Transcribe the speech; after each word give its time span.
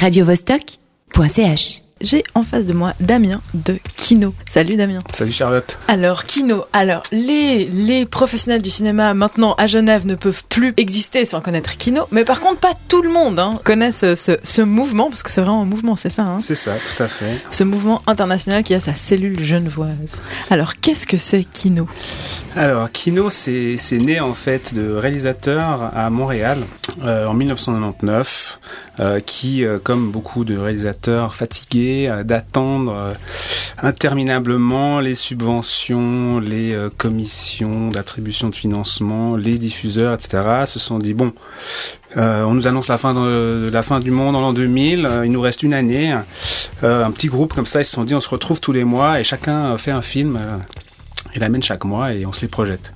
radiovostok.ch 0.00 1.89
j'ai 2.00 2.24
en 2.34 2.42
face 2.42 2.64
de 2.64 2.72
moi 2.72 2.94
Damien 3.00 3.40
de 3.52 3.78
Kino. 3.96 4.34
Salut 4.48 4.76
Damien. 4.76 5.00
Salut 5.12 5.32
Charlotte. 5.32 5.78
Alors 5.88 6.24
Kino, 6.24 6.64
alors 6.72 7.02
les, 7.12 7.66
les 7.66 8.06
professionnels 8.06 8.62
du 8.62 8.70
cinéma 8.70 9.12
maintenant 9.14 9.54
à 9.58 9.66
Genève 9.66 10.06
ne 10.06 10.14
peuvent 10.14 10.42
plus 10.48 10.72
exister 10.76 11.24
sans 11.24 11.40
connaître 11.40 11.76
Kino, 11.76 12.06
mais 12.10 12.24
par 12.24 12.40
contre 12.40 12.60
pas 12.60 12.72
tout 12.88 13.02
le 13.02 13.10
monde 13.10 13.38
hein, 13.38 13.60
connaît 13.64 13.92
ce, 13.92 14.14
ce, 14.14 14.62
mouvement, 14.62 15.10
parce 15.10 15.22
que 15.22 15.30
c'est 15.30 15.40
vraiment 15.40 15.62
un 15.62 15.66
mouvement, 15.66 15.96
c'est 15.96 16.10
ça 16.10 16.22
hein 16.22 16.38
C'est 16.38 16.54
ça, 16.54 16.72
tout 16.74 17.02
à 17.02 17.08
fait. 17.08 17.40
Ce 17.50 17.64
mouvement 17.64 18.02
international 18.06 18.62
qui 18.62 18.74
a 18.74 18.80
sa 18.80 18.94
cellule 18.94 19.42
genevoise. 19.42 20.22
Alors 20.50 20.76
qu'est-ce 20.76 21.06
que 21.06 21.16
c'est 21.16 21.44
Kino? 21.44 21.88
Alors 22.56 22.90
Kino 22.90 23.30
c'est 23.30 23.76
né 23.92 24.20
en 24.20 24.34
fait 24.34 24.74
de 24.74 24.92
réalisateurs 24.92 25.90
à 25.94 26.08
Montréal 26.10 26.58
euh, 27.02 27.26
en 27.26 27.34
1999 27.34 28.58
euh, 29.00 29.20
qui, 29.20 29.64
euh, 29.64 29.78
comme 29.78 30.10
beaucoup 30.10 30.44
de 30.44 30.58
réalisateurs 30.58 31.34
fatigués 31.34 31.89
euh, 32.08 32.22
d'attendre 32.22 33.14
interminablement 33.82 35.00
les 35.00 35.14
subventions, 35.14 36.38
les 36.38 36.76
commissions 36.98 37.88
d'attribution 37.88 38.50
de 38.50 38.54
financement, 38.54 39.36
les 39.36 39.56
diffuseurs, 39.58 40.12
etc., 40.12 40.42
se 40.66 40.78
sont 40.78 40.98
dit 40.98 41.14
bon, 41.14 41.32
on 42.16 42.52
nous 42.52 42.66
annonce 42.66 42.88
la 42.88 42.98
fin 42.98 43.14
de, 43.14 43.70
la 43.72 43.82
fin 43.82 44.00
du 44.00 44.10
monde 44.10 44.36
en 44.36 44.40
l'an 44.42 44.52
2000. 44.52 45.08
il 45.24 45.32
nous 45.32 45.40
reste 45.40 45.62
une 45.62 45.72
année. 45.72 46.12
un 46.82 47.10
petit 47.10 47.28
groupe 47.28 47.54
comme 47.54 47.64
ça, 47.64 47.80
ils 47.80 47.86
se 47.86 47.92
sont 47.92 48.04
dit, 48.04 48.14
on 48.14 48.20
se 48.20 48.28
retrouve 48.28 48.60
tous 48.60 48.72
les 48.72 48.84
mois 48.84 49.18
et 49.18 49.24
chacun 49.24 49.78
fait 49.78 49.92
un 49.92 50.02
film 50.02 50.38
il 51.34 51.40
l'amène 51.40 51.62
chaque 51.62 51.84
mois 51.84 52.12
et 52.12 52.26
on 52.26 52.32
se 52.32 52.42
les 52.42 52.48
projette. 52.48 52.92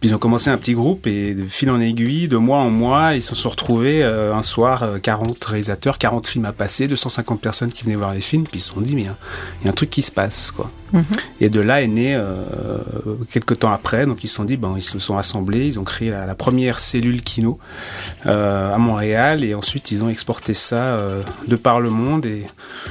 Puis 0.00 0.10
ils 0.10 0.14
ont 0.14 0.18
commencé 0.18 0.50
un 0.50 0.56
petit 0.56 0.74
groupe 0.74 1.06
et 1.06 1.34
de 1.34 1.44
fil 1.44 1.70
en 1.70 1.80
aiguille, 1.80 2.28
de 2.28 2.36
mois 2.36 2.58
en 2.58 2.70
mois, 2.70 3.14
ils 3.14 3.22
se 3.22 3.34
sont 3.34 3.48
retrouvés 3.48 4.02
euh, 4.02 4.34
un 4.34 4.42
soir, 4.42 5.00
40 5.02 5.30
euh, 5.30 5.46
réalisateurs, 5.46 5.98
40 5.98 6.26
films 6.26 6.44
à 6.44 6.52
passer, 6.52 6.88
250 6.88 7.40
personnes 7.40 7.72
qui 7.72 7.84
venaient 7.84 7.96
voir 7.96 8.12
les 8.12 8.20
films, 8.20 8.44
puis 8.44 8.58
ils 8.58 8.62
se 8.62 8.72
sont 8.72 8.80
dit, 8.80 8.94
mais 8.94 9.02
il 9.02 9.64
y, 9.64 9.68
a 9.68 9.70
un 9.70 9.74
truc 9.74 9.90
qui 9.90 10.02
se 10.02 10.10
passe. 10.10 10.50
quoi. 10.50 10.70
Mhm. 10.92 11.04
Et 11.40 11.48
de 11.48 11.60
là 11.60 11.82
est 11.82 11.86
né, 11.86 12.14
euh, 12.14 12.80
quelques 13.30 13.60
temps 13.60 13.72
après, 13.72 14.06
donc 14.06 14.22
ils 14.24 14.28
se 14.28 14.36
sont 14.36 14.44
dit, 14.44 14.56
ben, 14.56 14.74
ils 14.76 14.82
se 14.82 14.98
sont 14.98 15.16
assemblés, 15.16 15.66
ils 15.66 15.80
ont 15.80 15.84
créé 15.84 16.10
la, 16.10 16.34
première 16.34 16.78
cellule 16.78 17.22
Kino 17.22 17.58
euh, 18.26 18.74
à 18.74 18.78
Montréal 18.78 19.42
et 19.42 19.54
ensuite 19.54 19.90
ils 19.90 20.04
ont 20.04 20.08
exporté 20.08 20.52
ça 20.52 21.00
de 21.48 21.56
par 21.56 21.80
le 21.80 21.88
monde 21.88 22.26
et 22.26 22.46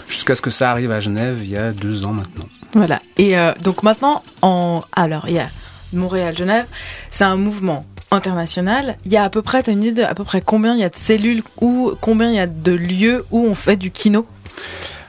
jusqu'à 0.08 0.34
ce 0.34 0.42
que 0.42 0.50
ça 0.50 0.72
arrive 0.72 0.92
à 0.92 1.00
Genève 1.00 1.38
il 1.44 1.50
y 1.50 1.58
a 1.58 1.72
deux 1.72 2.06
ans 2.06 2.12
maintenant. 2.12 2.48
Voilà. 2.76 3.02
Et 3.18 3.38
euh, 3.38 3.54
donc 3.64 3.84
maintenant, 3.84 4.22
en... 4.42 4.84
alors 4.94 5.26
il 5.28 5.36
y 5.36 5.40
a 5.40 5.48
Montréal-Genève, 5.94 6.68
c'est 7.10 7.24
un 7.24 7.38
mouvement 7.38 7.86
international. 8.12 8.98
Il 9.06 9.12
y 9.12 9.18
a 9.18 9.24
à 9.24 9.30
peu 9.30 9.42
près, 9.42 9.64
tu 9.64 9.70
as 9.70 9.74
une 9.74 9.84
idée 9.84 10.04
à 10.04 10.14
peu 10.14 10.26
près 10.26 10.42
combien 10.42 10.74
il 10.74 10.82
y 10.82 10.84
a 10.84 10.90
de 10.90 10.96
cellules 10.96 11.42
ou 11.62 11.94
combien 12.02 12.30
il 12.30 12.36
y 12.36 12.40
a 12.40 12.48
de 12.48 12.72
lieux 12.74 13.26
où 13.32 13.40
on 13.48 13.56
fait 13.56 13.78
du 13.78 13.92
kino? 13.92 14.28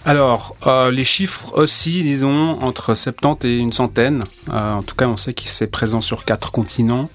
Alors, 0.04 0.54
euh, 0.68 0.92
les 0.92 1.02
chiffres 1.02 1.52
aussi, 1.54 2.04
disons, 2.04 2.62
entre 2.62 2.94
70 2.94 3.44
et 3.48 3.56
une 3.56 3.72
centaine. 3.72 4.24
Euh, 4.48 4.74
en 4.74 4.82
tout 4.84 4.94
cas, 4.94 5.08
on 5.08 5.16
sait 5.16 5.34
qu'il 5.34 5.50
est 5.50 5.66
présent 5.66 6.00
sur 6.00 6.24
quatre 6.24 6.52
continents. 6.52 7.10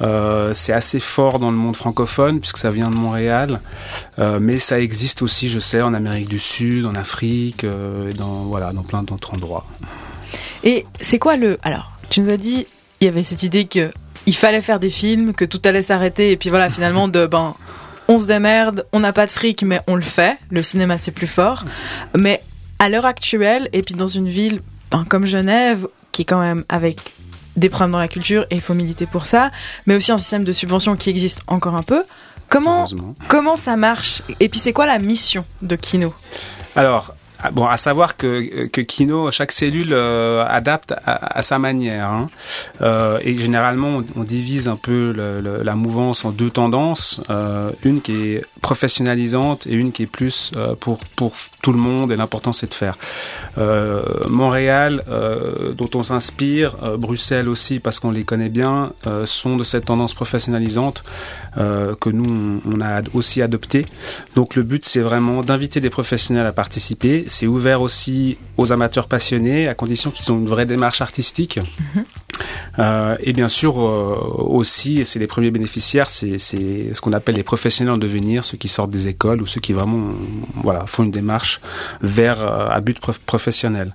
Euh, 0.00 0.52
c'est 0.54 0.72
assez 0.72 1.00
fort 1.00 1.38
dans 1.38 1.50
le 1.50 1.56
monde 1.56 1.76
francophone 1.76 2.40
puisque 2.40 2.58
ça 2.58 2.70
vient 2.70 2.90
de 2.90 2.96
Montréal, 2.96 3.60
euh, 4.18 4.38
mais 4.40 4.58
ça 4.58 4.80
existe 4.80 5.22
aussi, 5.22 5.48
je 5.48 5.60
sais, 5.60 5.80
en 5.82 5.94
Amérique 5.94 6.28
du 6.28 6.38
Sud, 6.38 6.86
en 6.86 6.94
Afrique, 6.94 7.64
euh, 7.64 8.10
et 8.10 8.14
dans 8.14 8.44
voilà, 8.44 8.72
dans 8.72 8.82
plein 8.82 9.02
d'autres 9.02 9.34
endroits. 9.34 9.66
Et 10.64 10.84
c'est 11.00 11.18
quoi 11.18 11.36
le 11.36 11.58
Alors, 11.62 11.92
tu 12.10 12.20
nous 12.20 12.30
as 12.30 12.36
dit, 12.36 12.66
il 13.00 13.04
y 13.04 13.08
avait 13.08 13.22
cette 13.22 13.42
idée 13.42 13.66
que 13.66 13.92
il 14.26 14.34
fallait 14.34 14.62
faire 14.62 14.80
des 14.80 14.90
films, 14.90 15.34
que 15.34 15.44
tout 15.44 15.60
allait 15.64 15.82
s'arrêter, 15.82 16.30
et 16.30 16.36
puis 16.36 16.48
voilà, 16.48 16.70
finalement, 16.70 17.08
de 17.08 17.26
ben, 17.26 17.54
on 18.08 18.18
se 18.18 18.26
démerde, 18.26 18.86
on 18.92 19.00
n'a 19.00 19.12
pas 19.12 19.26
de 19.26 19.30
fric, 19.30 19.62
mais 19.62 19.80
on 19.86 19.96
le 19.96 20.02
fait. 20.02 20.38
Le 20.50 20.62
cinéma, 20.62 20.98
c'est 20.98 21.12
plus 21.12 21.26
fort. 21.26 21.64
Mais 22.16 22.42
à 22.78 22.88
l'heure 22.88 23.06
actuelle, 23.06 23.68
et 23.72 23.82
puis 23.82 23.94
dans 23.94 24.08
une 24.08 24.28
ville 24.28 24.60
ben, 24.90 25.04
comme 25.08 25.26
Genève, 25.26 25.86
qui 26.12 26.22
est 26.22 26.24
quand 26.24 26.40
même 26.40 26.64
avec 26.68 27.14
des 27.56 27.68
problèmes 27.68 27.92
dans 27.92 27.98
la 27.98 28.08
culture 28.08 28.46
et 28.50 28.56
il 28.56 28.60
faut 28.60 28.74
militer 28.74 29.06
pour 29.06 29.26
ça, 29.26 29.50
mais 29.86 29.96
aussi 29.96 30.12
un 30.12 30.18
système 30.18 30.44
de 30.44 30.52
subvention 30.52 30.96
qui 30.96 31.10
existe 31.10 31.40
encore 31.46 31.74
un 31.74 31.82
peu. 31.82 32.04
Comment, 32.48 32.86
comment 33.28 33.56
ça 33.56 33.76
marche 33.76 34.22
Et 34.40 34.48
puis 34.48 34.60
c'est 34.60 34.72
quoi 34.72 34.86
la 34.86 34.98
mission 34.98 35.44
de 35.62 35.76
Kino? 35.76 36.14
Alors, 36.76 37.14
bon, 37.52 37.66
à 37.66 37.76
savoir 37.76 38.16
que, 38.16 38.66
que 38.66 38.80
Kino, 38.80 39.30
chaque 39.30 39.52
cellule 39.52 39.92
euh, 39.92 40.44
adapte 40.48 40.94
à, 41.04 41.42
sa 41.42 41.58
manière. 41.58 42.08
Hein. 42.08 42.28
Euh, 42.80 43.18
et 43.22 43.36
généralement, 43.36 44.02
on, 44.16 44.24
divise 44.24 44.68
un 44.68 44.76
peu 44.76 45.12
le, 45.12 45.62
la 45.62 45.74
mouvance 45.74 46.24
en 46.24 46.30
deux 46.30 46.50
tendances. 46.50 47.20
Euh, 47.30 47.70
une 47.84 48.00
qui 48.00 48.12
est 48.12 48.42
professionnalisante 48.60 49.66
et 49.66 49.74
une 49.74 49.92
qui 49.92 50.04
est 50.04 50.06
plus 50.06 50.52
euh, 50.56 50.74
pour, 50.74 51.00
pour 51.16 51.34
tout 51.62 51.72
le 51.72 51.78
monde. 51.78 52.12
Et 52.12 52.16
l'important, 52.16 52.52
c'est 52.52 52.68
de 52.68 52.74
faire. 52.74 52.96
Euh, 53.58 54.02
Montréal, 54.28 55.02
dont 55.76 55.90
on 55.94 56.02
s'inspire, 56.02 56.76
Bruxelles 56.98 57.48
aussi, 57.48 57.80
parce 57.80 57.98
qu'on 57.98 58.10
les 58.10 58.24
connaît 58.24 58.48
bien, 58.48 58.92
sont 59.24 59.56
de 59.56 59.64
cette 59.64 59.86
tendance 59.86 60.14
professionnalisante 60.14 61.04
que 61.56 62.10
nous, 62.10 62.60
on, 62.64 62.76
on 62.76 62.80
a 62.80 63.02
aussi 63.12 63.42
adopté. 63.42 63.86
Donc 64.34 64.56
le 64.56 64.62
but, 64.62 64.84
c'est 64.84 65.00
vraiment 65.00 65.42
d'inviter 65.42 65.80
des 65.80 65.90
professionnels 65.90 66.46
à 66.46 66.52
participer 66.52 67.24
c'est 67.34 67.46
ouvert 67.48 67.82
aussi 67.82 68.38
aux 68.56 68.72
amateurs 68.72 69.08
passionnés, 69.08 69.66
à 69.68 69.74
condition 69.74 70.10
qu'ils 70.12 70.30
ont 70.32 70.38
une 70.38 70.46
vraie 70.46 70.66
démarche 70.66 71.00
artistique. 71.00 71.58
Mhm. 71.94 72.04
Euh, 72.78 73.16
et 73.20 73.32
bien 73.32 73.48
sûr 73.48 73.78
euh, 73.78 74.16
aussi, 74.38 75.00
et 75.00 75.04
c'est 75.04 75.18
les 75.18 75.26
premiers 75.26 75.50
bénéficiaires, 75.50 76.10
c'est 76.10 76.38
ce 76.38 77.00
qu'on 77.00 77.12
appelle 77.12 77.36
les 77.36 77.42
professionnels 77.42 77.94
en 77.94 77.98
devenir, 77.98 78.44
ceux 78.44 78.56
qui 78.56 78.68
sortent 78.68 78.90
des 78.90 79.06
écoles 79.08 79.40
ou 79.42 79.46
ceux 79.46 79.60
qui 79.60 79.72
vraiment 79.72 80.14
voilà 80.54 80.86
font 80.86 81.04
une 81.04 81.12
démarche 81.12 81.60
vers 82.02 82.40
euh, 82.40 82.68
à 82.68 82.80
but 82.80 82.98
professionnel. 83.26 83.94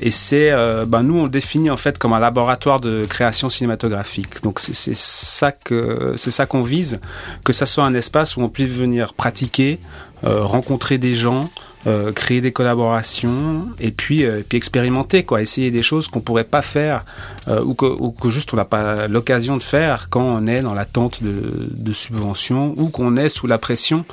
et 0.00 0.10
c'est, 0.10 0.52
ben 0.86 1.02
nous 1.02 1.18
on 1.18 1.24
le 1.24 1.28
définit 1.28 1.70
en 1.70 1.76
fait 1.76 1.98
comme 1.98 2.12
un 2.12 2.20
laboratoire 2.20 2.80
de 2.80 3.06
création 3.06 3.48
cinématographique. 3.48 4.42
Donc 4.42 4.60
c'est 4.60 4.94
ça 4.94 5.52
que 5.52 6.14
c'est 6.16 6.30
ça 6.30 6.46
qu'on 6.46 6.62
vise, 6.62 7.00
que 7.44 7.52
ça 7.52 7.66
soit 7.66 7.84
un 7.84 7.94
espace 7.94 8.36
où 8.36 8.42
on 8.42 8.48
puisse 8.48 8.72
venir 8.72 9.14
pratiquer, 9.14 9.80
rencontrer 10.22 10.98
des 10.98 11.14
gens. 11.14 11.50
Euh, 11.86 12.12
créer 12.12 12.42
des 12.42 12.52
collaborations 12.52 13.66
et 13.78 13.90
puis, 13.90 14.26
euh, 14.26 14.42
puis 14.46 14.58
expérimenter 14.58 15.22
quoi, 15.22 15.40
essayer 15.40 15.70
des 15.70 15.80
choses 15.80 16.08
qu'on 16.08 16.20
pourrait 16.20 16.44
pas 16.44 16.60
faire 16.60 17.06
euh, 17.48 17.64
ou, 17.64 17.72
que, 17.72 17.86
ou 17.86 18.10
que 18.10 18.28
juste 18.28 18.52
on 18.52 18.58
n'a 18.58 18.66
pas 18.66 19.08
l'occasion 19.08 19.56
de 19.56 19.62
faire 19.62 20.10
quand 20.10 20.20
on 20.20 20.46
est 20.46 20.60
dans 20.60 20.74
l'attente 20.74 21.22
de, 21.22 21.70
de 21.74 21.92
subventions 21.94 22.74
ou 22.76 22.90
qu'on 22.90 23.16
est 23.16 23.30
sous 23.30 23.46
la 23.46 23.56
pression 23.56 24.04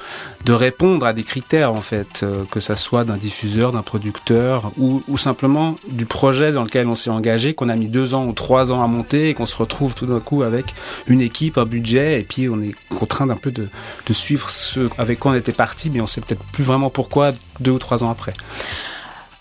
de 0.45 0.53
répondre 0.53 1.05
à 1.05 1.11
des 1.11 1.23
critères 1.23 1.73
en 1.73 1.81
fait, 1.81 2.25
que 2.51 2.61
ça 2.61 2.77
soit 2.77 3.03
d'un 3.03 3.17
diffuseur, 3.17 3.73
d'un 3.73 3.81
producteur 3.81 4.71
ou, 4.77 5.03
ou 5.09 5.17
simplement 5.17 5.75
du 5.89 6.05
projet 6.05 6.53
dans 6.53 6.63
lequel 6.63 6.87
on 6.87 6.95
s'est 6.95 7.09
engagé, 7.09 7.53
qu'on 7.53 7.67
a 7.67 7.75
mis 7.75 7.89
deux 7.89 8.13
ans 8.13 8.27
ou 8.27 8.31
trois 8.31 8.71
ans 8.71 8.81
à 8.81 8.87
monter 8.87 9.27
et 9.27 9.33
qu'on 9.33 9.45
se 9.45 9.57
retrouve 9.57 9.93
tout 9.93 10.05
d'un 10.05 10.21
coup 10.21 10.41
avec 10.41 10.73
une 11.07 11.19
équipe, 11.19 11.57
un 11.57 11.65
budget 11.65 12.21
et 12.21 12.23
puis 12.23 12.47
on 12.47 12.61
est 12.61 12.75
contraint 12.97 13.27
d'un 13.27 13.35
peu 13.35 13.51
de, 13.51 13.67
de 14.05 14.13
suivre 14.13 14.49
ce 14.49 14.87
avec 14.97 15.19
quoi 15.19 15.31
on 15.31 15.35
était 15.35 15.51
parti, 15.51 15.89
mais 15.89 15.99
on 15.99 16.07
sait 16.07 16.21
peut-être 16.21 16.43
plus 16.53 16.63
vraiment 16.63 16.89
pourquoi 16.89 17.33
deux 17.59 17.71
ou 17.71 17.79
trois 17.79 18.03
ans 18.03 18.09
après. 18.09 18.33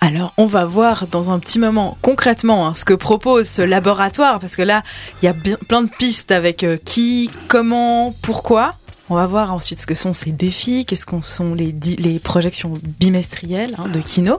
Alors, 0.01 0.35
on 0.37 0.47
va 0.47 0.67
voir 0.67 1.07
dans 1.07 1.31
un 1.31 1.39
petit 1.39 1.59
moment 1.59 1.97
concrètement 2.03 2.67
hein, 2.67 2.75
ce 2.75 2.85
que 2.85 2.95
propose 2.95 3.49
ce 3.49 3.63
laboratoire, 3.63 4.39
parce 4.39 4.55
que 4.55 4.63
là, 4.63 4.83
il 5.21 5.25
y 5.25 5.29
a 5.29 5.35
plein 5.35 5.83
de 5.83 5.89
pistes 5.89 6.31
avec 6.31 6.65
euh, 6.65 6.77
qui, 6.77 7.31
comment, 7.49 8.15
pourquoi. 8.23 8.75
On 9.09 9.15
va 9.15 9.27
voir 9.27 9.53
ensuite 9.53 9.81
ce 9.81 9.87
que 9.87 9.95
sont 9.95 10.15
ces 10.15 10.33
défis, 10.33 10.85
qu'est-ce 10.85 11.07
qu'on 11.07 11.23
sont 11.23 11.55
les, 11.55 11.75
les 11.99 12.19
projections 12.19 12.79
bimestrielles 13.01 13.77
hein, 13.79 13.89
de 13.89 14.01
Kino, 14.01 14.39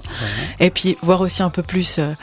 et 0.59 0.69
puis 0.69 0.97
voir 1.01 1.21
aussi 1.21 1.41
un 1.41 1.49
peu 1.49 1.63
plus 1.63 1.99
euh, 1.99 2.13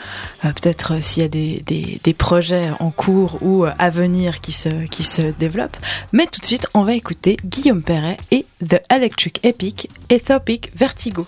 euh, 0.43 0.51
peut-être 0.53 1.01
s'il 1.01 1.23
y 1.23 1.25
a 1.25 1.29
des, 1.29 1.63
des, 1.65 1.99
des, 2.03 2.13
projets 2.13 2.69
en 2.79 2.91
cours 2.91 3.37
ou 3.41 3.65
à 3.65 3.89
venir 3.89 4.41
qui 4.41 4.51
se, 4.51 4.85
qui 4.87 5.03
se 5.03 5.21
développent. 5.21 5.77
Mais 6.11 6.25
tout 6.27 6.39
de 6.39 6.45
suite, 6.45 6.67
on 6.73 6.83
va 6.83 6.93
écouter 6.93 7.37
Guillaume 7.43 7.81
Perret 7.81 8.17
et 8.31 8.45
The 8.67 8.81
Electric 8.91 9.39
Epic 9.43 9.89
Ethopic 10.09 10.71
Vertigo. 10.75 11.27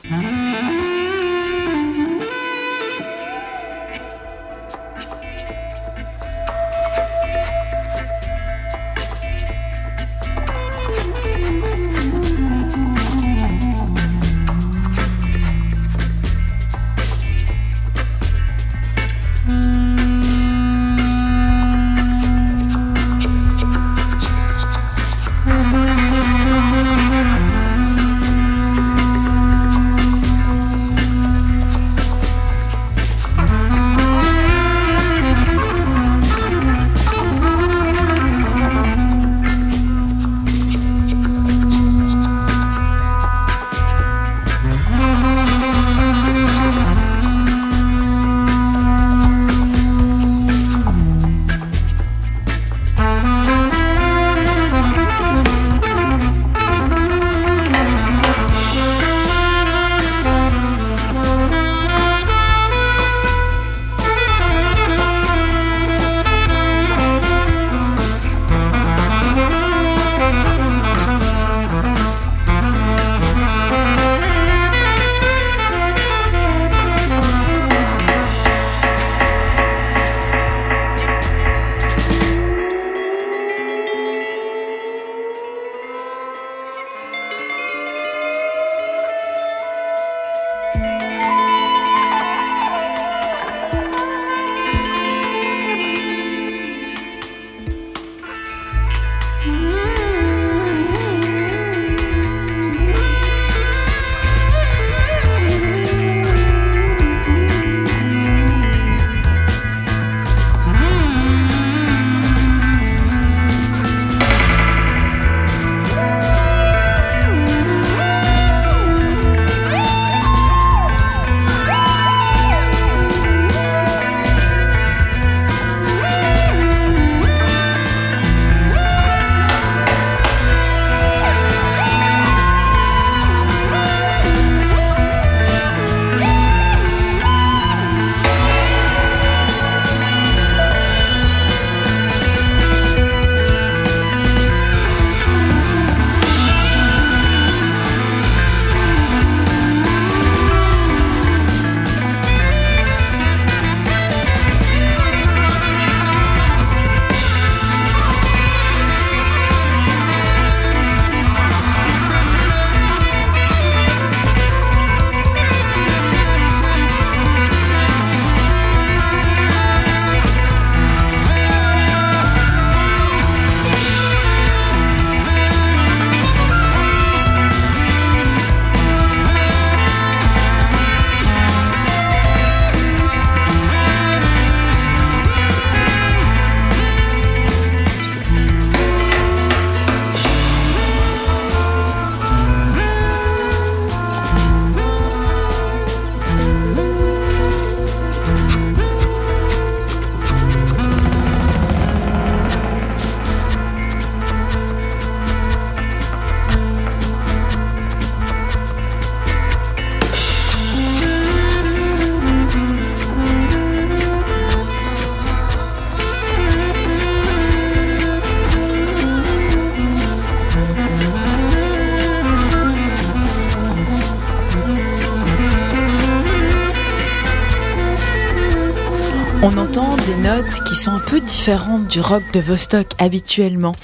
Qui 230.66 230.76
sont 230.76 230.92
un 230.92 231.00
peu 231.00 231.20
différentes 231.20 231.88
du 231.88 232.00
rock 232.00 232.24
de 232.34 232.40
Vostok 232.40 232.88
habituellement. 233.00 233.76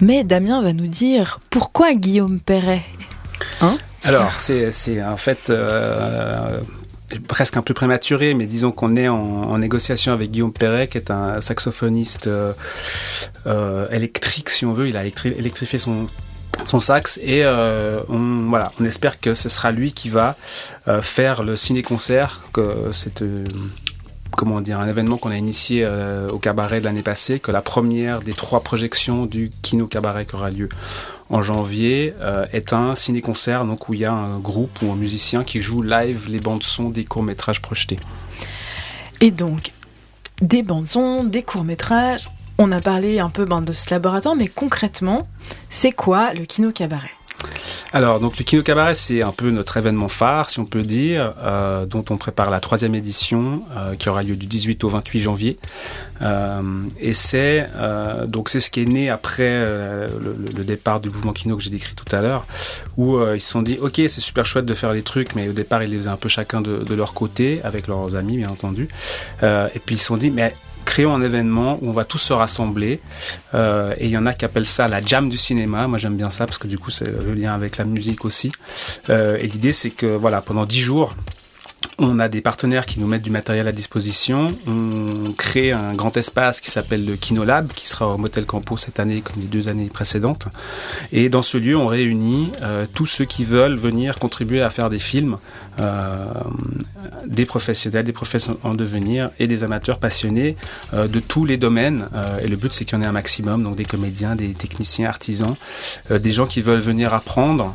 Mais 0.00 0.24
Damien 0.24 0.62
va 0.62 0.72
nous 0.72 0.86
dire 0.86 1.40
pourquoi 1.50 1.94
Guillaume 1.94 2.40
Perret 2.40 2.82
hein? 3.60 3.76
Alors, 4.04 4.32
c'est 4.38 5.02
en 5.02 5.16
fait 5.16 5.48
euh, 5.50 6.60
presque 7.28 7.56
un 7.56 7.62
peu 7.62 7.72
prématuré, 7.72 8.34
mais 8.34 8.46
disons 8.46 8.72
qu'on 8.72 8.96
est 8.96 9.08
en, 9.08 9.56
négociation 9.58 10.12
avec 10.12 10.32
Guillaume 10.32 10.52
Perret, 10.52 10.88
qui 10.88 10.98
est 10.98 11.10
un 11.10 11.40
saxophoniste 11.40 12.26
euh, 12.26 12.52
euh, 13.46 13.88
électrique, 13.90 14.50
si 14.50 14.66
on 14.66 14.72
veut. 14.72 14.88
Il 14.88 14.96
a 14.96 15.04
électrifié 15.04 15.78
son 15.78 16.08
son 16.66 16.80
sax 16.80 17.18
et 17.22 17.46
on 17.46 18.46
voilà 18.50 18.72
on 18.78 18.84
espère 18.84 19.18
que 19.18 19.32
ce 19.32 19.48
sera 19.48 19.72
lui 19.72 19.92
qui 19.92 20.10
va 20.10 20.36
faire 21.00 21.42
le 21.42 21.56
ciné 21.56 21.82
concert 21.82 22.42
que 22.52 22.90
c'est 22.92 23.22
comment 24.42 24.60
dire, 24.60 24.80
un 24.80 24.88
événement 24.88 25.18
qu'on 25.18 25.30
a 25.30 25.36
initié 25.36 25.84
euh, 25.84 26.28
au 26.28 26.40
cabaret 26.40 26.80
l'année 26.80 27.04
passée, 27.04 27.38
que 27.38 27.52
la 27.52 27.62
première 27.62 28.22
des 28.22 28.32
trois 28.32 28.58
projections 28.58 29.24
du 29.24 29.52
Kino 29.62 29.86
Cabaret 29.86 30.26
qui 30.26 30.34
aura 30.34 30.50
lieu 30.50 30.68
en 31.30 31.42
janvier 31.42 32.12
euh, 32.20 32.44
est 32.52 32.72
un 32.72 32.96
ciné-concert 32.96 33.64
donc 33.64 33.88
où 33.88 33.94
il 33.94 34.00
y 34.00 34.04
a 34.04 34.12
un 34.12 34.40
groupe 34.40 34.82
ou 34.82 34.90
un 34.90 34.96
musicien 34.96 35.44
qui 35.44 35.60
joue 35.60 35.80
live 35.80 36.26
les 36.28 36.40
bandes 36.40 36.64
son 36.64 36.90
des 36.90 37.04
courts-métrages 37.04 37.62
projetés. 37.62 38.00
Et 39.20 39.30
donc, 39.30 39.70
des 40.40 40.64
bandes 40.64 40.88
son, 40.88 41.22
des 41.22 41.44
courts-métrages, 41.44 42.28
on 42.58 42.72
a 42.72 42.80
parlé 42.80 43.20
un 43.20 43.30
peu 43.30 43.44
ben, 43.44 43.62
de 43.62 43.72
ce 43.72 43.94
laboratoire, 43.94 44.34
mais 44.34 44.48
concrètement, 44.48 45.28
c'est 45.70 45.92
quoi 45.92 46.34
le 46.34 46.46
Kino 46.46 46.72
Cabaret? 46.72 47.12
Alors, 47.92 48.20
donc 48.20 48.38
le 48.38 48.44
Kino 48.44 48.62
Cabaret, 48.62 48.94
c'est 48.94 49.22
un 49.22 49.32
peu 49.32 49.50
notre 49.50 49.76
événement 49.76 50.08
phare, 50.08 50.50
si 50.50 50.60
on 50.60 50.64
peut 50.64 50.82
dire, 50.82 51.34
euh, 51.42 51.84
dont 51.86 52.04
on 52.10 52.16
prépare 52.16 52.50
la 52.50 52.60
troisième 52.60 52.94
édition, 52.94 53.60
euh, 53.76 53.94
qui 53.96 54.08
aura 54.08 54.22
lieu 54.22 54.36
du 54.36 54.46
18 54.46 54.82
au 54.84 54.88
28 54.88 55.20
janvier. 55.20 55.58
Euh, 56.22 56.62
et 57.00 57.12
c'est 57.12 57.68
donc 58.28 58.48
c'est 58.48 58.60
ce 58.60 58.70
qui 58.70 58.82
est 58.82 58.86
né 58.86 59.10
après 59.10 59.50
le, 59.50 60.36
le, 60.56 60.64
départ 60.64 61.00
du 61.00 61.10
mouvement 61.10 61.32
Kino 61.32 61.56
que 61.56 61.62
j'ai 61.62 61.70
décrit 61.70 61.94
tout 61.94 62.14
à 62.14 62.20
l'heure, 62.20 62.46
où 62.96 63.20
ils 63.34 63.40
se 63.40 63.50
sont 63.50 63.62
dit, 63.62 63.78
ok, 63.80 63.96
c'est 63.96 64.20
super 64.20 64.46
chouette 64.46 64.66
de 64.66 64.74
faire 64.74 64.92
des 64.92 65.02
trucs, 65.02 65.34
mais 65.34 65.48
au 65.48 65.52
départ 65.52 65.82
ils 65.82 65.90
les 65.90 65.96
faisaient 65.96 66.08
un 66.08 66.16
peu 66.16 66.28
chacun 66.28 66.60
de, 66.60 66.78
de 66.84 66.94
leur 66.94 67.14
côté, 67.14 67.60
avec 67.64 67.88
leurs 67.88 68.14
amis, 68.16 68.36
bien 68.36 68.50
entendu. 68.50 68.88
et 69.42 69.80
puis 69.84 69.96
ils 69.96 69.98
se 69.98 70.06
sont 70.06 70.16
dit, 70.16 70.30
mais 70.30 70.54
créons 70.84 71.14
un 71.14 71.22
événement 71.22 71.78
où 71.80 71.88
on 71.88 71.92
va 71.92 72.04
tous 72.04 72.18
se 72.18 72.32
rassembler. 72.32 73.00
Euh, 73.54 73.94
et 73.98 74.06
il 74.06 74.10
y 74.10 74.16
en 74.16 74.26
a 74.26 74.32
qui 74.32 74.44
appellent 74.44 74.66
ça 74.66 74.88
la 74.88 75.00
jam 75.00 75.28
du 75.28 75.36
cinéma. 75.36 75.86
Moi, 75.86 75.98
j'aime 75.98 76.16
bien 76.16 76.30
ça 76.30 76.46
parce 76.46 76.58
que 76.58 76.68
du 76.68 76.78
coup, 76.78 76.90
c'est 76.90 77.10
le 77.10 77.34
lien 77.34 77.54
avec 77.54 77.76
la 77.76 77.84
musique 77.84 78.24
aussi. 78.24 78.52
Euh, 79.10 79.36
et 79.40 79.46
l'idée, 79.46 79.72
c'est 79.72 79.90
que 79.90 80.06
voilà, 80.06 80.40
pendant 80.42 80.66
dix 80.66 80.80
jours, 80.80 81.14
on 82.02 82.18
a 82.18 82.28
des 82.28 82.40
partenaires 82.40 82.86
qui 82.86 83.00
nous 83.00 83.06
mettent 83.06 83.22
du 83.22 83.30
matériel 83.30 83.68
à 83.68 83.72
disposition. 83.72 84.56
On 84.66 85.32
crée 85.32 85.72
un 85.72 85.94
grand 85.94 86.16
espace 86.16 86.60
qui 86.60 86.70
s'appelle 86.70 87.06
le 87.06 87.16
Kinolab, 87.16 87.72
qui 87.72 87.86
sera 87.86 88.08
au 88.08 88.18
Motel 88.18 88.46
Campo 88.46 88.76
cette 88.76 89.00
année 89.00 89.20
comme 89.20 89.40
les 89.40 89.46
deux 89.46 89.68
années 89.68 89.88
précédentes. 89.88 90.48
Et 91.12 91.28
dans 91.28 91.42
ce 91.42 91.58
lieu, 91.58 91.76
on 91.76 91.86
réunit 91.86 92.52
euh, 92.62 92.86
tous 92.92 93.06
ceux 93.06 93.24
qui 93.24 93.44
veulent 93.44 93.76
venir 93.76 94.18
contribuer 94.18 94.62
à 94.62 94.70
faire 94.70 94.90
des 94.90 94.98
films, 94.98 95.36
euh, 95.78 96.24
des 97.26 97.46
professionnels, 97.46 98.04
des 98.04 98.12
professionnels 98.12 98.60
en 98.64 98.74
devenir 98.74 99.30
et 99.38 99.46
des 99.46 99.64
amateurs 99.64 99.98
passionnés 99.98 100.56
euh, 100.92 101.08
de 101.08 101.20
tous 101.20 101.44
les 101.44 101.56
domaines. 101.56 102.08
Et 102.42 102.48
le 102.48 102.56
but, 102.56 102.72
c'est 102.72 102.84
qu'il 102.84 102.98
y 102.98 103.00
en 103.00 103.04
ait 103.04 103.06
un 103.06 103.12
maximum, 103.12 103.62
donc 103.62 103.76
des 103.76 103.84
comédiens, 103.84 104.34
des 104.34 104.52
techniciens, 104.54 105.08
artisans, 105.08 105.56
des 106.10 106.32
gens 106.32 106.46
qui 106.46 106.60
veulent 106.60 106.80
venir 106.80 107.14
apprendre 107.14 107.74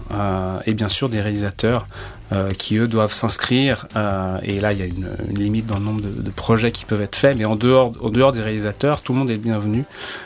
et 0.66 0.74
bien 0.74 0.90
sûr 0.90 1.10
des 1.10 1.22
réalisateurs 1.22 1.88
euh, 2.32 2.52
qui 2.52 2.76
eux 2.78 2.88
doivent 2.88 3.14
s'inscrire. 3.14 3.88
Euh, 3.96 4.38
et 4.44 4.60
là, 4.60 4.74
il 4.74 4.80
y 4.80 4.82
a 4.82 4.86
une, 4.86 5.10
une, 5.30 5.40
limite 5.40 5.66
dans 5.66 5.78
le 5.78 5.86
nombre 5.86 6.02
de, 6.02 6.10
de, 6.10 6.32
projets 6.32 6.72
qui 6.72 6.84
peuvent 6.84 7.02
être 7.02 7.16
faits. 7.16 7.38
Mais 7.38 7.46
en 7.46 7.56
dehors, 7.56 7.94
en 8.02 8.10
dehors 8.10 8.34
des 8.34 8.42
réalisateurs, 8.42 9.02
tout 9.02 9.14
le 9.14 9.20
monde 9.20 9.30
est 9.30 9.38
bienvenu 9.38 9.86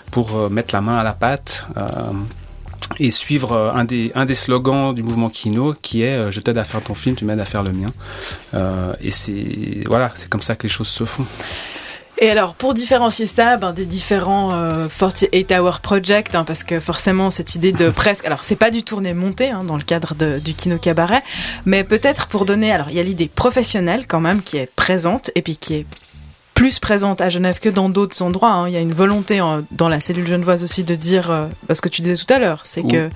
pour 0.10 0.36
euh, 0.36 0.50
mettre 0.50 0.74
la 0.74 0.82
main 0.82 0.98
à 0.98 1.04
la 1.04 1.14
pâte. 1.14 1.68
Euh, 1.78 2.12
et 3.00 3.10
suivre 3.10 3.72
un 3.74 3.86
des, 3.86 4.12
un 4.16 4.26
des 4.26 4.36
slogans 4.36 4.94
du 4.94 5.02
mouvement 5.02 5.30
Kino 5.30 5.74
qui 5.82 6.04
est 6.04 6.30
je 6.30 6.42
t'aide 6.42 6.58
à 6.58 6.66
faire 6.66 6.84
ton 6.84 6.94
film, 6.94 7.16
tu 7.16 7.24
m'aides 7.24 7.40
à 7.40 7.46
faire 7.46 7.64
le 7.64 7.72
mien. 7.72 7.88
et 9.00 9.12
c'est 9.12 9.86
voilà, 9.88 10.12
c'est 10.14 10.28
comme 10.28 10.42
ça 10.42 10.58
que 10.58 10.64
les 10.64 10.70
choses 10.70 10.90
se 10.90 11.06
font. 11.06 11.26
Et 12.24 12.30
alors, 12.30 12.54
pour 12.54 12.76
différencier 12.76 13.26
ça 13.26 13.58
ben, 13.58 13.74
des 13.74 13.86
différents 13.86 14.52
euh, 14.54 14.88
48 14.88 15.52
Hour 15.54 15.80
Project, 15.80 16.36
hein, 16.36 16.44
parce 16.44 16.64
que 16.64 16.80
forcément, 16.80 17.32
cette 17.32 17.56
idée 17.56 17.72
de 17.72 17.90
presque. 17.96 18.26
Alors, 18.26 18.44
c'est 18.44 18.56
pas 18.56 18.70
du 18.70 18.84
tourné 18.84 19.16
monté 19.16 19.50
hein, 19.50 19.64
dans 19.64 19.76
le 19.76 19.82
cadre 19.82 20.14
de, 20.14 20.38
du 20.38 20.54
Kino 20.54 20.78
Cabaret, 20.78 21.24
mais 21.66 21.84
peut-être 21.84 22.28
pour 22.28 22.46
donner. 22.46 22.72
Alors, 22.72 22.92
il 22.92 22.96
y 22.96 23.00
a 23.00 23.04
l'idée 23.04 23.28
professionnelle 23.28 24.06
quand 24.08 24.20
même 24.20 24.44
qui 24.44 24.58
est 24.58 24.70
présente 24.76 25.32
et 25.34 25.42
puis 25.42 25.58
qui 25.58 25.74
est 25.74 25.86
plus 26.54 26.78
présente 26.78 27.22
à 27.22 27.30
Genève 27.30 27.60
que 27.60 27.70
dans 27.70 27.90
d'autres 27.90 28.22
endroits. 28.22 28.52
Hein. 28.52 28.68
Il 28.68 28.74
y 28.76 28.78
a 28.78 28.82
une 28.82 28.94
volonté 28.94 29.42
en, 29.42 29.64
dans 29.72 29.90
la 29.90 30.00
cellule 30.00 30.28
genevoise 30.28 30.64
aussi 30.64 30.84
de 30.84 30.94
dire, 30.94 31.32
euh, 31.32 31.48
parce 31.68 31.82
que 31.82 31.90
tu 31.90 32.04
disais 32.04 32.24
tout 32.24 32.32
à 32.32 32.38
l'heure, 32.38 32.60
c'est 32.62 32.84
que 32.84 33.10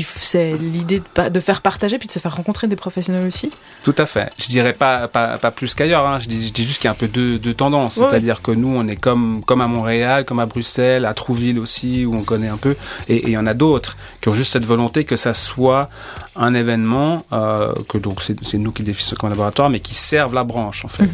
c'est 0.00 0.56
l'idée 0.56 1.02
de, 1.16 1.28
de, 1.28 1.40
faire 1.40 1.60
partager 1.60 1.98
puis 1.98 2.06
de 2.06 2.12
se 2.12 2.18
faire 2.18 2.34
rencontrer 2.34 2.66
des 2.66 2.76
professionnels 2.76 3.26
aussi. 3.26 3.52
Tout 3.82 3.94
à 3.98 4.06
fait. 4.06 4.32
Je 4.38 4.46
dirais 4.46 4.72
pas 4.72 5.06
pas, 5.08 5.36
pas 5.38 5.50
plus 5.50 5.74
qu'ailleurs. 5.74 6.06
Hein. 6.06 6.18
Je, 6.18 6.28
dis, 6.28 6.48
je 6.48 6.52
dis 6.52 6.64
juste 6.64 6.78
qu'il 6.78 6.86
y 6.86 6.88
a 6.88 6.92
un 6.92 6.94
peu 6.94 7.08
deux, 7.08 7.38
deux 7.38 7.52
tendances. 7.52 7.98
Ouais. 7.98 8.06
C'est-à-dire 8.08 8.40
que 8.40 8.52
nous, 8.52 8.74
on 8.74 8.88
est 8.88 8.96
comme 8.96 9.44
comme 9.44 9.60
à 9.60 9.66
Montréal, 9.66 10.24
comme 10.24 10.40
à 10.40 10.46
Bruxelles, 10.46 11.04
à 11.04 11.12
Trouville 11.12 11.58
aussi, 11.58 12.06
où 12.06 12.14
on 12.14 12.22
connaît 12.22 12.48
un 12.48 12.56
peu. 12.56 12.74
Et 13.08 13.24
il 13.24 13.30
y 13.30 13.36
en 13.36 13.46
a 13.46 13.54
d'autres 13.54 13.96
qui 14.22 14.28
ont 14.28 14.32
juste 14.32 14.52
cette 14.52 14.66
volonté 14.66 15.04
que 15.04 15.16
ça 15.16 15.34
soit 15.34 15.90
un 16.36 16.54
événement 16.54 17.26
euh, 17.32 17.74
que 17.88 17.98
donc 17.98 18.22
c'est 18.22 18.58
nous 18.58 18.72
qui 18.72 18.82
définissons 18.82 19.16
comme 19.16 19.30
laboratoire, 19.30 19.68
mais 19.68 19.80
qui 19.80 19.94
serve 19.94 20.34
la 20.34 20.44
branche 20.44 20.84
en 20.84 20.88
fait. 20.88 21.10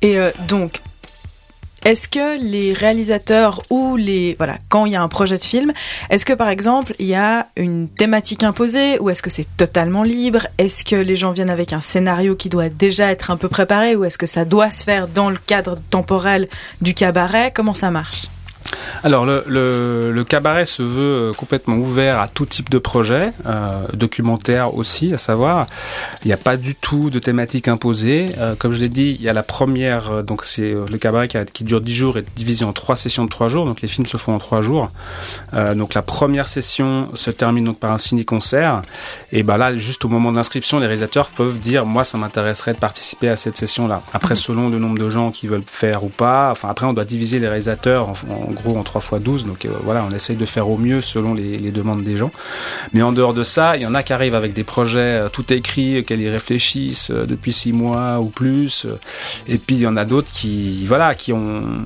Et 0.00 0.18
euh, 0.18 0.30
donc 0.48 0.80
est-ce 1.84 2.08
que 2.08 2.40
les 2.42 2.72
réalisateurs 2.72 3.62
ou 3.70 3.96
les 3.96 4.34
voilà 4.38 4.56
quand 4.68 4.86
il 4.86 4.92
y 4.92 4.96
a 4.96 5.02
un 5.02 5.08
projet 5.08 5.38
de 5.38 5.44
film, 5.44 5.72
est-ce 6.10 6.24
que 6.24 6.32
par 6.32 6.48
exemple 6.48 6.94
il 6.98 7.06
y 7.06 7.14
a 7.14 7.46
une 7.56 7.88
thématique 7.88 8.42
imposée 8.42 8.98
ou 9.00 9.10
est-ce 9.10 9.22
que 9.22 9.30
c'est 9.30 9.46
totalement 9.56 10.02
libre? 10.02 10.46
Est-ce 10.58 10.84
que 10.84 10.96
les 10.96 11.16
gens 11.16 11.32
viennent 11.32 11.50
avec 11.50 11.72
un 11.72 11.80
scénario 11.80 12.36
qui 12.36 12.48
doit 12.48 12.68
déjà 12.68 13.10
être 13.10 13.30
un 13.30 13.36
peu 13.36 13.48
préparé 13.48 13.96
ou 13.96 14.04
est-ce 14.04 14.18
que 14.18 14.26
ça 14.26 14.44
doit 14.44 14.70
se 14.70 14.82
faire 14.82 15.08
dans 15.08 15.30
le 15.30 15.38
cadre 15.46 15.78
temporel 15.90 16.48
du 16.80 16.94
cabaret? 16.94 17.52
Comment 17.54 17.74
ça 17.74 17.90
marche? 17.90 18.28
Alors 19.02 19.26
le, 19.26 19.44
le, 19.46 20.10
le, 20.12 20.24
cabaret 20.24 20.64
se 20.64 20.82
veut 20.82 21.32
complètement 21.36 21.76
ouvert 21.76 22.20
à 22.20 22.28
tout 22.28 22.46
type 22.46 22.70
de 22.70 22.78
projet, 22.78 23.32
euh, 23.46 23.86
documentaire 23.92 24.74
aussi, 24.74 25.12
à 25.12 25.18
savoir, 25.18 25.66
il 26.24 26.28
n'y 26.28 26.32
a 26.32 26.38
pas 26.38 26.56
du 26.56 26.74
tout 26.74 27.10
de 27.10 27.18
thématique 27.18 27.68
imposée. 27.68 28.30
Euh, 28.38 28.54
comme 28.56 28.72
je 28.72 28.80
l'ai 28.80 28.88
dit, 28.88 29.16
il 29.18 29.22
y 29.22 29.28
a 29.28 29.32
la 29.32 29.42
première, 29.42 30.22
donc 30.22 30.44
c'est 30.44 30.72
le 30.72 30.98
cabaret 30.98 31.28
qui, 31.28 31.36
a, 31.36 31.44
qui, 31.44 31.64
dure 31.64 31.80
10 31.80 31.94
jours 31.94 32.18
et 32.18 32.24
divisé 32.34 32.64
en 32.64 32.72
trois 32.72 32.96
sessions 32.96 33.24
de 33.24 33.28
3 33.28 33.48
jours, 33.48 33.66
donc 33.66 33.82
les 33.82 33.88
films 33.88 34.06
se 34.06 34.16
font 34.16 34.34
en 34.34 34.38
3 34.38 34.62
jours. 34.62 34.90
Euh, 35.52 35.74
donc 35.74 35.94
la 35.94 36.02
première 36.02 36.46
session 36.46 37.08
se 37.14 37.30
termine 37.30 37.64
donc 37.64 37.78
par 37.78 37.92
un 37.92 37.98
ciné-concert, 37.98 38.82
et 39.32 39.42
ben 39.42 39.56
là, 39.58 39.76
juste 39.76 40.04
au 40.04 40.08
moment 40.08 40.30
de 40.30 40.36
l'inscription, 40.36 40.78
les 40.78 40.86
réalisateurs 40.86 41.28
peuvent 41.28 41.58
dire, 41.58 41.84
moi 41.84 42.04
ça 42.04 42.16
m'intéresserait 42.18 42.74
de 42.74 42.78
participer 42.78 43.28
à 43.28 43.36
cette 43.36 43.56
session-là. 43.56 44.02
Après, 44.12 44.34
selon 44.34 44.68
le 44.70 44.78
nombre 44.78 44.98
de 44.98 45.10
gens 45.10 45.30
qui 45.30 45.46
veulent 45.46 45.64
faire 45.66 46.04
ou 46.04 46.08
pas, 46.08 46.50
enfin 46.50 46.68
après 46.68 46.86
on 46.86 46.92
doit 46.92 47.04
diviser 47.04 47.38
les 47.38 47.48
réalisateurs 47.48 48.08
en, 48.08 48.14
en 48.30 48.53
gros 48.54 48.76
en 48.76 48.82
3 48.82 49.00
fois 49.00 49.18
12. 49.18 49.46
Donc 49.46 49.64
euh, 49.64 49.70
voilà, 49.84 50.04
on 50.08 50.14
essaye 50.14 50.36
de 50.36 50.44
faire 50.44 50.68
au 50.68 50.78
mieux 50.78 51.00
selon 51.00 51.34
les, 51.34 51.52
les, 51.54 51.70
demandes 51.70 52.02
des 52.02 52.16
gens. 52.16 52.30
Mais 52.92 53.02
en 53.02 53.12
dehors 53.12 53.34
de 53.34 53.42
ça, 53.42 53.76
il 53.76 53.82
y 53.82 53.86
en 53.86 53.94
a 53.94 54.02
qui 54.02 54.12
arrivent 54.12 54.34
avec 54.34 54.52
des 54.52 54.64
projets 54.64 55.24
euh, 55.24 55.28
tout 55.28 55.52
écrits, 55.52 56.04
qu'elles 56.04 56.22
y 56.22 56.28
réfléchissent 56.28 57.10
euh, 57.10 57.26
depuis 57.26 57.52
6 57.52 57.72
mois 57.72 58.20
ou 58.20 58.26
plus. 58.26 58.86
Et 59.46 59.58
puis 59.58 59.76
il 59.76 59.82
y 59.82 59.86
en 59.86 59.96
a 59.96 60.04
d'autres 60.04 60.30
qui, 60.30 60.86
voilà, 60.86 61.14
qui 61.14 61.32
ont 61.32 61.84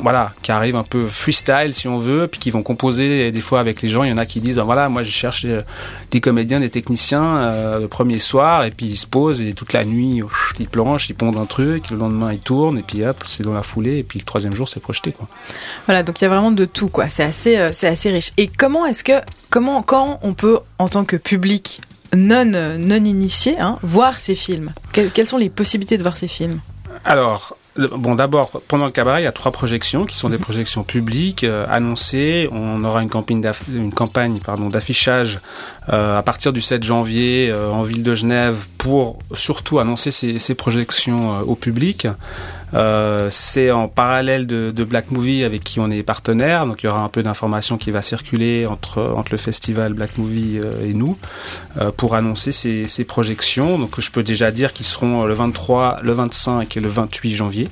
voilà, 0.00 0.32
qui 0.42 0.52
arrivent 0.52 0.76
un 0.76 0.84
peu 0.84 1.06
freestyle 1.06 1.72
si 1.72 1.88
on 1.88 1.98
veut, 1.98 2.28
puis 2.28 2.38
qui 2.38 2.50
vont 2.50 2.62
composer 2.62 3.30
des 3.30 3.40
fois 3.40 3.60
avec 3.60 3.82
les 3.82 3.88
gens. 3.88 4.04
Il 4.04 4.10
y 4.10 4.12
en 4.12 4.18
a 4.18 4.26
qui 4.26 4.40
disent 4.40 4.58
voilà, 4.58 4.88
moi 4.88 5.02
je 5.02 5.10
cherche 5.10 5.46
des 6.10 6.20
comédiens, 6.20 6.60
des 6.60 6.70
techniciens 6.70 7.38
euh, 7.38 7.80
le 7.80 7.88
premier 7.88 8.18
soir, 8.18 8.64
et 8.64 8.70
puis 8.70 8.86
ils 8.86 8.96
se 8.96 9.06
posent 9.06 9.42
et 9.42 9.52
toute 9.52 9.72
la 9.72 9.84
nuit 9.84 10.22
ils 10.58 10.68
planchent, 10.68 11.08
ils 11.10 11.14
pondent 11.14 11.36
un 11.36 11.46
truc, 11.46 11.90
le 11.90 11.96
lendemain 11.96 12.32
ils 12.32 12.38
tournent, 12.38 12.78
et 12.78 12.82
puis 12.82 13.04
hop, 13.04 13.22
c'est 13.26 13.42
dans 13.42 13.52
la 13.52 13.62
foulée, 13.62 13.98
et 13.98 14.02
puis 14.02 14.18
le 14.18 14.24
troisième 14.24 14.54
jour 14.54 14.68
c'est 14.68 14.80
projeté 14.80 15.12
quoi. 15.12 15.28
Voilà, 15.86 16.02
donc 16.02 16.20
il 16.20 16.24
y 16.24 16.26
a 16.26 16.30
vraiment 16.30 16.52
de 16.52 16.64
tout 16.64 16.88
quoi. 16.88 17.08
C'est 17.08 17.24
assez, 17.24 17.58
euh, 17.58 17.70
c'est 17.72 17.88
assez 17.88 18.10
riche. 18.10 18.32
Et 18.36 18.46
comment 18.46 18.86
est-ce 18.86 19.04
que, 19.04 19.20
comment, 19.50 19.82
quand 19.82 20.20
on 20.22 20.34
peut 20.34 20.60
en 20.78 20.88
tant 20.88 21.04
que 21.04 21.16
public 21.16 21.80
non 22.16 22.46
non 22.46 23.04
initié, 23.04 23.58
hein, 23.60 23.78
voir 23.82 24.18
ces 24.18 24.34
films? 24.34 24.72
Quelles, 24.92 25.10
quelles 25.10 25.28
sont 25.28 25.36
les 25.36 25.50
possibilités 25.50 25.98
de 25.98 26.02
voir 26.02 26.16
ces 26.16 26.28
films? 26.28 26.60
Alors 27.04 27.57
Bon, 27.78 28.16
d'abord, 28.16 28.50
pendant 28.66 28.86
le 28.86 28.90
cabaret, 28.90 29.20
il 29.20 29.24
y 29.24 29.28
a 29.28 29.32
trois 29.32 29.52
projections 29.52 30.04
qui 30.04 30.16
sont 30.16 30.28
des 30.28 30.38
projections 30.38 30.82
publiques 30.82 31.44
euh, 31.44 31.64
annoncées. 31.70 32.48
On 32.50 32.82
aura 32.82 33.02
une 33.02 33.08
campagne, 33.08 33.40
une 33.72 33.92
campagne 33.92 34.40
pardon, 34.40 34.68
d'affichage 34.68 35.40
euh, 35.90 36.18
à 36.18 36.22
partir 36.22 36.52
du 36.52 36.60
7 36.60 36.82
janvier 36.82 37.50
euh, 37.50 37.70
en 37.70 37.82
ville 37.82 38.02
de 38.02 38.14
Genève 38.14 38.66
pour 38.76 39.20
surtout 39.32 39.78
annoncer 39.78 40.10
ces, 40.10 40.38
ces 40.38 40.54
projections 40.54 41.38
euh, 41.38 41.42
au 41.42 41.54
public. 41.54 42.06
Euh, 42.74 43.28
c'est 43.30 43.70
en 43.70 43.88
parallèle 43.88 44.46
de, 44.46 44.70
de, 44.70 44.84
Black 44.84 45.10
Movie 45.10 45.44
avec 45.44 45.64
qui 45.64 45.80
on 45.80 45.90
est 45.90 46.02
partenaire, 46.02 46.66
donc 46.66 46.82
il 46.82 46.86
y 46.86 46.88
aura 46.88 47.02
un 47.02 47.08
peu 47.08 47.22
d'informations 47.22 47.78
qui 47.78 47.90
va 47.90 48.02
circuler 48.02 48.66
entre 48.66 49.02
entre 49.16 49.32
le 49.32 49.38
festival 49.38 49.94
Black 49.94 50.18
Movie 50.18 50.60
euh, 50.62 50.84
et 50.84 50.94
nous 50.94 51.16
euh, 51.80 51.90
pour 51.90 52.14
annoncer 52.14 52.52
ces, 52.52 52.86
ces, 52.86 53.04
projections. 53.04 53.78
Donc 53.78 54.00
je 54.00 54.10
peux 54.10 54.22
déjà 54.22 54.50
dire 54.50 54.72
qu'ils 54.72 54.86
seront 54.86 55.24
le 55.24 55.34
23, 55.34 55.96
le 56.02 56.12
25 56.12 56.76
et 56.76 56.80
le 56.80 56.88
28 56.88 57.34
janvier. 57.34 57.68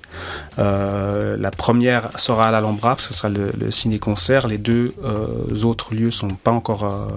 La 0.59 1.51
première 1.51 2.09
sera 2.19 2.49
à 2.49 2.51
l'Alhambra, 2.51 2.97
ce 2.99 3.13
sera 3.13 3.29
le, 3.29 3.51
le 3.59 3.71
ciné-concert. 3.71 4.47
Les 4.47 4.59
deux 4.59 4.95
autres 5.65 5.95
lieux 5.95 6.11
sont 6.11 6.29
pas 6.29 6.51
encore 6.51 7.11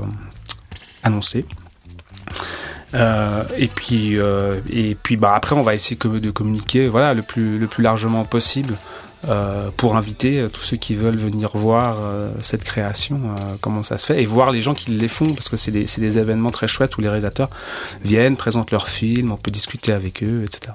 annoncés. 1.04 1.46
Euh, 2.96 3.44
et 3.56 3.68
puis 3.68 4.18
euh, 4.18 4.62
et 4.68 4.96
puis 4.96 5.16
bah 5.16 5.34
après 5.36 5.56
on 5.56 5.62
va 5.62 5.76
essayer 5.76 5.96
de 5.96 6.32
communiquer 6.32 6.88
voilà 6.88 7.14
le 7.14 7.22
plus 7.22 7.60
le 7.60 7.68
plus 7.68 7.84
largement 7.84 8.26
possible 8.26 8.78
euh, 9.28 9.70
pour 9.76 9.98
inviter 9.98 10.40
euh, 10.40 10.48
tous 10.48 10.62
ceux 10.62 10.78
qui 10.78 10.96
veulent 10.96 11.18
venir 11.18 11.52
voir 11.54 11.98
euh, 12.00 12.30
cette 12.42 12.64
création, 12.64 13.20
comment 13.60 13.84
ça 13.84 13.98
se 13.98 14.06
fait, 14.06 14.22
et 14.22 14.26
voir 14.26 14.50
les 14.50 14.62
gens 14.62 14.74
qui 14.74 14.92
les 14.92 15.10
font, 15.10 15.34
parce 15.34 15.50
que 15.50 15.58
c'est 15.58 15.72
des, 15.72 15.86
des, 15.98 16.20
événements 16.20 16.52
très 16.52 16.68
chouettes 16.68 16.98
où 16.98 17.02
les 17.02 17.10
réalisateurs 17.10 17.50
viennent, 18.02 18.38
présentent 18.38 18.72
leurs 18.72 18.88
films, 18.88 19.34
on 19.34 19.36
peut 19.36 19.52
discuter 19.52 19.92
avec 19.92 20.24
eux, 20.24 20.44
etc. 20.46 20.74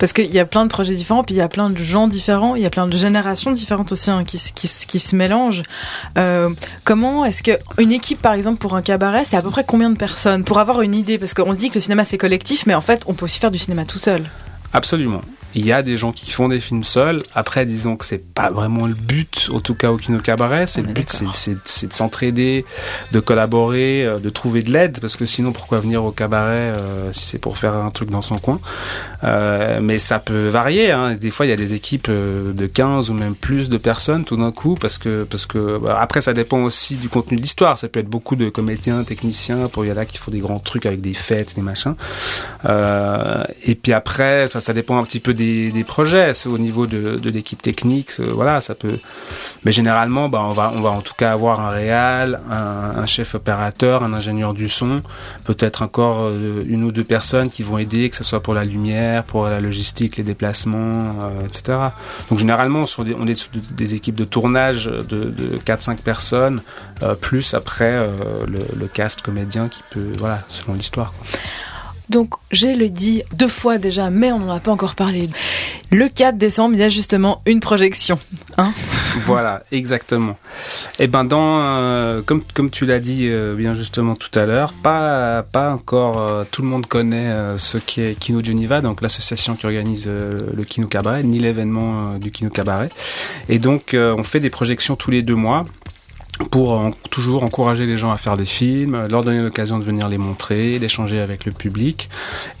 Parce 0.00 0.12
qu'il 0.12 0.34
y 0.34 0.40
a 0.40 0.44
plein 0.44 0.64
de 0.64 0.70
projets 0.70 0.94
différents, 0.94 1.22
puis 1.22 1.36
il 1.36 1.38
y 1.38 1.42
a 1.42 1.48
plein 1.48 1.70
de 1.70 1.78
gens 1.78 2.08
différents, 2.08 2.56
il 2.56 2.62
y 2.62 2.66
a 2.66 2.70
plein 2.70 2.88
de 2.88 2.96
générations 2.96 3.52
différentes 3.52 3.92
aussi 3.92 4.10
hein, 4.10 4.24
qui, 4.24 4.38
qui, 4.38 4.68
qui, 4.68 4.98
se 4.98 5.14
mélangent. 5.14 5.62
Comment 6.84 7.24
est-ce 7.24 7.44
que 7.44 7.52
une 7.78 7.92
équipe, 7.92 8.20
par 8.20 8.32
exemple, 8.32 8.58
pour 8.58 8.74
un 8.74 8.82
cabaret, 8.82 9.24
c'est 9.24 9.36
à 9.36 9.42
peu 9.42 9.50
près 9.50 9.64
combien 9.64 9.90
de 9.90 9.96
personnes? 9.96 10.42
Pour 10.42 10.58
avoir 10.58 10.82
une 10.82 10.94
idée, 10.94 11.18
parce 11.18 11.34
qu'on 11.34 11.54
se 11.54 11.58
dit 11.58 11.68
que 11.68 11.76
le 11.76 11.80
cinéma 11.80 12.04
c'est 12.04 12.18
collectif, 12.18 12.66
mais 12.66 12.74
en 12.74 12.80
fait, 12.80 13.04
on 13.06 13.14
peut 13.14 13.26
aussi 13.26 13.38
faire 13.38 13.52
du 13.52 13.58
cinéma 13.58 13.84
tout 13.84 14.00
seul. 14.00 14.24
Absolument 14.72 15.22
il 15.56 15.64
y 15.64 15.72
a 15.72 15.82
des 15.82 15.96
gens 15.96 16.12
qui 16.12 16.30
font 16.30 16.48
des 16.48 16.60
films 16.60 16.84
seuls. 16.84 17.22
Après, 17.34 17.64
disons 17.64 17.96
que 17.96 18.04
c'est 18.04 18.22
pas 18.22 18.50
vraiment 18.50 18.86
le 18.86 18.92
but, 18.92 19.48
en 19.54 19.60
tout 19.60 19.74
cas 19.74 19.90
au 19.90 19.96
Kino 19.96 20.18
Cabaret. 20.18 20.66
C'est 20.66 20.82
le 20.82 20.92
but, 20.92 21.08
c'est 21.08 21.88
de 21.88 21.92
s'entraider, 21.94 22.66
de 23.12 23.20
collaborer, 23.20 24.04
euh, 24.04 24.18
de 24.18 24.28
trouver 24.28 24.62
de 24.62 24.70
l'aide, 24.70 25.00
parce 25.00 25.16
que 25.16 25.24
sinon, 25.24 25.52
pourquoi 25.52 25.80
venir 25.80 26.04
au 26.04 26.12
cabaret 26.12 26.74
euh, 26.76 27.10
si 27.10 27.24
c'est 27.24 27.38
pour 27.38 27.56
faire 27.56 27.74
un 27.74 27.88
truc 27.88 28.10
dans 28.10 28.20
son 28.20 28.38
coin? 28.38 28.60
Euh, 29.24 29.80
Mais 29.82 29.98
ça 29.98 30.18
peut 30.18 30.48
varier. 30.48 30.90
Hein. 30.90 31.14
Des 31.14 31.30
fois, 31.30 31.46
il 31.46 31.48
y 31.48 31.52
a 31.52 31.56
des 31.56 31.72
équipes 31.72 32.10
de 32.10 32.66
15 32.66 33.08
ou 33.08 33.14
même 33.14 33.34
plus 33.34 33.70
de 33.70 33.78
personnes 33.78 34.24
tout 34.24 34.36
d'un 34.36 34.52
coup, 34.52 34.74
parce 34.78 34.98
que 34.98 35.24
parce 35.24 35.46
que 35.46 35.78
bah, 35.78 35.96
après, 35.98 36.20
ça 36.20 36.34
dépend 36.34 36.58
aussi 36.64 36.96
du 36.96 37.08
contenu 37.08 37.38
de 37.38 37.42
l'histoire. 37.42 37.78
Ça 37.78 37.88
peut 37.88 38.00
être 38.00 38.10
beaucoup 38.10 38.36
de 38.36 38.50
comédiens, 38.50 39.04
techniciens. 39.04 39.68
Pour 39.68 39.86
y 39.86 39.92
en 39.92 39.96
a 39.96 40.04
qui 40.04 40.18
font 40.18 40.30
des 40.30 40.40
grands 40.40 40.58
trucs 40.58 40.84
avec 40.84 41.00
des 41.00 41.14
fêtes, 41.14 41.54
des 41.54 41.62
machins. 41.62 41.94
et 42.62 43.74
puis 43.74 43.94
après, 43.94 44.50
ça 44.58 44.74
dépend 44.74 44.98
un 44.98 45.04
petit 45.04 45.20
peu 45.20 45.32
des 45.32 45.45
des, 45.72 45.84
projets, 45.84 46.34
c'est 46.34 46.48
au 46.48 46.58
niveau 46.58 46.86
de, 46.86 47.20
l'équipe 47.30 47.60
technique, 47.60 48.20
voilà, 48.20 48.60
ça 48.60 48.74
peut. 48.74 48.98
Mais 49.64 49.72
généralement, 49.72 50.28
bah, 50.28 50.42
on 50.42 50.52
va, 50.52 50.72
on 50.74 50.80
va 50.80 50.90
en 50.90 51.00
tout 51.00 51.14
cas 51.16 51.32
avoir 51.32 51.60
un 51.60 51.70
réal, 51.70 52.40
un, 52.50 53.06
chef 53.06 53.34
opérateur, 53.34 54.02
un 54.02 54.12
ingénieur 54.12 54.54
du 54.54 54.68
son, 54.68 55.02
peut-être 55.44 55.82
encore 55.82 56.22
euh, 56.24 56.64
une 56.66 56.84
ou 56.84 56.92
deux 56.92 57.04
personnes 57.04 57.50
qui 57.50 57.62
vont 57.62 57.78
aider, 57.78 58.10
que 58.10 58.16
ce 58.16 58.24
soit 58.24 58.42
pour 58.42 58.54
la 58.54 58.64
lumière, 58.64 59.24
pour 59.24 59.46
la 59.48 59.60
logistique, 59.60 60.16
les 60.16 60.24
déplacements, 60.24 61.14
euh, 61.22 61.44
etc. 61.44 61.78
Donc 62.30 62.38
généralement, 62.38 62.84
on 62.98 63.26
est 63.26 63.34
sur 63.34 63.50
des 63.72 63.94
équipes 63.94 64.16
de 64.16 64.24
tournage 64.24 64.86
de, 64.86 65.58
4-5 65.64 65.98
personnes, 65.98 66.62
euh, 67.02 67.14
plus 67.14 67.54
après 67.54 68.08
le, 68.46 68.66
le, 68.74 68.86
cast 68.86 69.20
comédien 69.20 69.68
qui 69.68 69.82
peut, 69.90 70.12
voilà, 70.18 70.40
selon 70.48 70.74
l'histoire. 70.74 71.12
Donc, 72.08 72.34
j'ai 72.52 72.76
le 72.76 72.88
dit 72.88 73.22
deux 73.32 73.48
fois 73.48 73.78
déjà, 73.78 74.10
mais 74.10 74.30
on 74.30 74.38
n'en 74.38 74.54
a 74.54 74.60
pas 74.60 74.70
encore 74.70 74.94
parlé. 74.94 75.28
Le 75.90 76.08
4 76.08 76.38
décembre, 76.38 76.74
il 76.74 76.80
y 76.80 76.84
a 76.84 76.88
justement 76.88 77.42
une 77.46 77.60
projection. 77.60 78.18
Hein 78.58 78.72
voilà, 79.24 79.64
exactement. 79.72 80.36
Et 80.98 81.04
eh 81.04 81.06
ben, 81.08 81.26
euh, 81.32 82.22
comme, 82.22 82.70
tu 82.70 82.86
l'as 82.86 83.00
dit 83.00 83.28
euh, 83.28 83.54
bien 83.54 83.74
justement 83.74 84.14
tout 84.14 84.36
à 84.38 84.46
l'heure, 84.46 84.72
pas, 84.72 85.44
encore 85.54 86.18
euh, 86.18 86.44
tout 86.50 86.62
le 86.62 86.68
monde 86.68 86.86
connaît 86.86 87.32
ce 87.56 87.78
qui 87.78 88.02
est 88.02 88.18
Kino 88.18 88.42
Geneva, 88.42 88.80
donc 88.80 89.02
l'association 89.02 89.56
qui 89.56 89.66
organise 89.66 90.06
le 90.08 90.64
Kino 90.64 90.86
Cabaret, 90.86 91.22
ni 91.24 91.38
l'événement 91.38 92.18
du 92.18 92.30
Kino 92.30 92.50
Cabaret. 92.50 92.90
Et 93.48 93.58
donc, 93.58 93.96
on 93.96 94.22
fait 94.22 94.40
des 94.40 94.50
projections 94.50 94.96
tous 94.96 95.10
les 95.10 95.22
deux 95.22 95.34
mois 95.34 95.64
pour 96.50 96.90
toujours 97.10 97.42
encourager 97.44 97.86
les 97.86 97.96
gens 97.96 98.10
à 98.10 98.16
faire 98.16 98.36
des 98.36 98.44
films, 98.44 99.06
leur 99.10 99.24
donner 99.24 99.42
l'occasion 99.42 99.78
de 99.78 99.84
venir 99.84 100.08
les 100.08 100.18
montrer, 100.18 100.78
d'échanger 100.78 101.20
avec 101.20 101.44
le 101.44 101.52
public. 101.52 102.10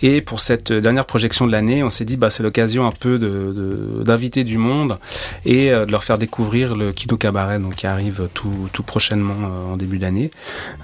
Et 0.02 0.20
pour 0.20 0.40
cette 0.40 0.72
dernière 0.72 1.04
projection 1.04 1.46
de 1.46 1.52
l'année, 1.52 1.82
on 1.82 1.90
s'est 1.90 2.04
dit 2.04 2.16
bah 2.16 2.30
c'est 2.30 2.42
l'occasion 2.42 2.86
un 2.86 2.92
peu 2.92 3.18
de 3.18 4.02
d'inviter 4.04 4.44
du 4.44 4.58
monde 4.58 4.98
et 5.44 5.72
euh, 5.72 5.86
de 5.86 5.92
leur 5.92 6.04
faire 6.04 6.18
découvrir 6.18 6.76
le 6.76 6.92
Kino 6.92 7.16
Cabaret 7.16 7.58
donc 7.58 7.76
qui 7.76 7.86
arrive 7.86 8.28
tout 8.34 8.68
tout 8.72 8.82
prochainement 8.82 9.34
euh, 9.42 9.72
en 9.72 9.76
début 9.76 9.98
d'année. 9.98 10.30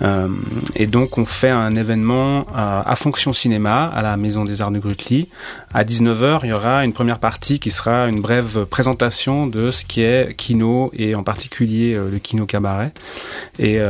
Euh, 0.03 0.29
et 0.75 0.87
donc 0.87 1.19
on 1.19 1.25
fait 1.25 1.51
un 1.51 1.77
événement 1.77 2.47
à, 2.55 2.95
Fonction 2.97 3.33
Cinéma 3.33 3.87
à 3.87 4.03
la 4.03 4.17
Maison 4.17 4.45
des 4.45 4.63
Arts 4.63 4.71
de 4.71 4.79
Grutli. 4.79 5.29
À 5.75 5.83
19h, 5.83 6.41
il 6.45 6.51
y 6.51 6.53
aura 6.53 6.85
une 6.85 6.93
première 6.93 7.19
partie 7.19 7.59
qui 7.59 7.71
sera 7.71 8.07
une 8.07 8.21
brève 8.21 8.67
présentation 8.67 9.47
de 9.47 9.71
ce 9.71 9.85
qui 9.85 10.03
est 10.03 10.37
Kino 10.37 10.91
et 10.95 11.15
en 11.15 11.23
particulier 11.23 11.95
le 11.95 12.19
Kino 12.19 12.47
Cabaret 12.47 12.82
et 13.59 13.81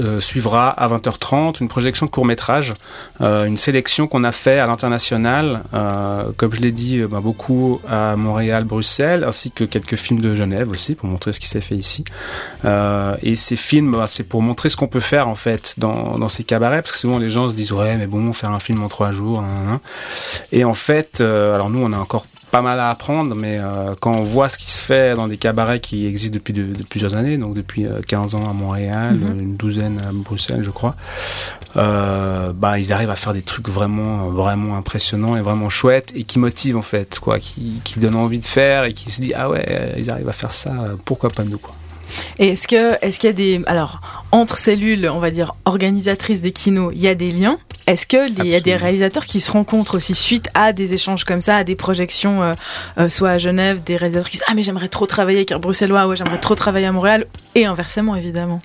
euh, 0.00 0.18
suivra 0.20 0.70
à 0.70 0.88
20h30 0.88 1.60
une 1.60 1.68
projection 1.68 2.04
de 2.04 2.10
court 2.10 2.24
métrage, 2.24 2.74
euh, 3.20 3.44
une 3.44 3.56
sélection 3.56 4.08
qu'on 4.08 4.24
a 4.24 4.32
fait 4.32 4.58
à 4.58 4.66
l'international, 4.66 5.62
euh, 5.72 6.32
comme 6.36 6.52
je 6.52 6.60
l'ai 6.60 6.72
dit, 6.72 7.00
bah, 7.02 7.20
beaucoup 7.20 7.80
à 7.88 8.16
Montréal, 8.16 8.64
Bruxelles, 8.64 9.22
ainsi 9.22 9.52
que 9.52 9.62
quelques 9.62 9.94
films 9.94 10.20
de 10.20 10.34
Genève 10.34 10.68
aussi 10.68 10.96
pour 10.96 11.08
montrer 11.08 11.32
ce 11.32 11.38
qui 11.38 11.46
s'est 11.46 11.60
fait 11.60 11.76
ici. 11.76 12.04
et 13.22 13.34
ces 13.36 13.56
films, 13.56 13.92
bah, 13.92 14.08
c'est 14.08 14.24
pour 14.24 14.42
montrer 14.42 14.68
ce 14.68 14.76
qu'on 14.76 14.88
peut 14.88 15.00
faire 15.00 15.28
en 15.28 15.36
fait 15.36 15.74
dans, 15.78 16.18
dans 16.18 16.28
ces 16.28 16.42
cabarets, 16.42 16.82
parce 16.82 16.92
que 16.92 16.98
souvent 16.98 17.18
les 17.18 17.30
gens 17.30 17.48
se 17.48 17.54
disent 17.54 17.72
ouais 17.72 17.96
mais 17.96 18.08
bon 18.08 18.32
faire 18.32 18.50
un 18.50 18.60
film 18.60 18.82
en 18.82 18.88
trois 18.88 19.12
jours. 19.12 19.44
Et 20.50 20.64
en 20.64 20.74
fait, 20.74 21.20
alors 21.20 21.70
nous 21.70 21.80
on 21.80 21.92
a 21.92 21.98
encore 21.98 22.26
pas 22.50 22.62
mal 22.62 22.80
à 22.80 22.90
apprendre, 22.90 23.34
mais 23.34 23.58
euh, 23.58 23.94
quand 24.00 24.12
on 24.12 24.24
voit 24.24 24.48
ce 24.48 24.58
qui 24.58 24.70
se 24.70 24.78
fait 24.78 25.14
dans 25.14 25.28
des 25.28 25.36
cabarets 25.36 25.80
qui 25.80 26.06
existent 26.06 26.34
depuis 26.34 26.52
de, 26.52 26.72
plusieurs 26.88 27.16
années, 27.16 27.36
donc 27.36 27.54
depuis 27.54 27.86
15 28.06 28.34
euh, 28.34 28.38
ans 28.38 28.48
à 28.48 28.52
Montréal, 28.52 29.16
mhm. 29.16 29.40
une 29.40 29.56
douzaine 29.56 30.00
à 30.00 30.12
Bruxelles, 30.12 30.62
je 30.62 30.70
crois, 30.70 30.96
euh, 31.76 32.52
bah 32.54 32.78
ils 32.78 32.92
arrivent 32.92 33.10
à 33.10 33.16
faire 33.16 33.34
des 33.34 33.42
trucs 33.42 33.68
vraiment 33.68 34.28
vraiment 34.30 34.76
impressionnants 34.76 35.36
et 35.36 35.40
vraiment 35.40 35.68
chouettes 35.68 36.12
et 36.14 36.24
qui 36.24 36.38
motivent 36.38 36.76
en 36.76 36.82
fait, 36.82 37.18
quoi, 37.18 37.38
qui, 37.38 37.80
qui 37.84 37.98
donnent 37.98 38.16
envie 38.16 38.38
de 38.38 38.44
faire 38.44 38.84
et 38.84 38.92
qui 38.92 39.10
se 39.10 39.20
dit 39.20 39.32
ah 39.34 39.48
ouais 39.48 39.94
ils 39.98 40.10
arrivent 40.10 40.28
à 40.28 40.32
faire 40.32 40.52
ça, 40.52 40.72
pourquoi 41.04 41.30
pas 41.30 41.44
nous 41.44 41.58
quoi. 41.58 41.74
Et 42.38 42.48
est-ce 42.48 42.66
que 42.66 43.04
est-ce 43.04 43.18
qu'il 43.18 43.28
y 43.28 43.30
a 43.30 43.34
des 43.34 43.62
alors 43.66 44.24
entre 44.32 44.58
cellules, 44.58 45.08
on 45.08 45.20
va 45.20 45.30
dire 45.30 45.54
organisatrices 45.64 46.42
des 46.42 46.52
kinos, 46.52 46.92
il 46.94 47.00
y 47.00 47.08
a 47.08 47.14
des 47.14 47.30
liens 47.30 47.58
Est-ce 47.86 48.06
que 48.06 48.28
il 48.28 48.46
y 48.46 48.54
a 48.54 48.60
des 48.60 48.76
réalisateurs 48.76 49.24
qui 49.24 49.40
se 49.40 49.50
rencontrent 49.50 49.96
aussi 49.96 50.14
suite 50.14 50.48
à 50.54 50.72
des 50.72 50.92
échanges 50.92 51.24
comme 51.24 51.40
ça, 51.40 51.56
à 51.56 51.64
des 51.64 51.76
projections, 51.76 52.42
euh, 52.42 52.54
euh, 52.98 53.08
soit 53.08 53.30
à 53.30 53.38
Genève, 53.38 53.82
des 53.82 53.96
réalisateurs 53.96 54.28
qui 54.28 54.36
disent 54.36 54.44
ah 54.48 54.54
mais 54.54 54.62
j'aimerais 54.62 54.88
trop 54.88 55.06
travailler 55.06 55.38
avec 55.38 55.52
un 55.52 55.58
bruxellois, 55.58 56.06
ouais 56.06 56.16
j'aimerais 56.16 56.38
trop 56.38 56.54
travailler 56.54 56.86
à 56.86 56.92
Montréal, 56.92 57.26
et 57.54 57.64
inversement 57.64 58.16
évidemment. 58.16 58.60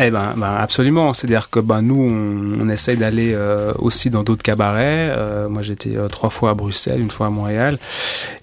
Eh 0.00 0.10
ben, 0.10 0.34
ben 0.36 0.54
absolument. 0.54 1.12
C'est-à-dire 1.14 1.50
que 1.50 1.58
ben 1.58 1.82
nous, 1.82 2.00
on, 2.00 2.64
on 2.64 2.68
essaye 2.68 2.96
d'aller 2.96 3.32
euh, 3.34 3.72
aussi 3.78 4.08
dans 4.08 4.22
d'autres 4.22 4.42
cabarets. 4.42 5.16
Moi, 5.48 5.62
j'étais 5.62 5.96
trois 6.08 6.30
fois 6.30 6.50
à 6.50 6.54
Bruxelles, 6.54 7.00
une 7.00 7.10
fois 7.10 7.26
à 7.26 7.30
Montréal. 7.30 7.76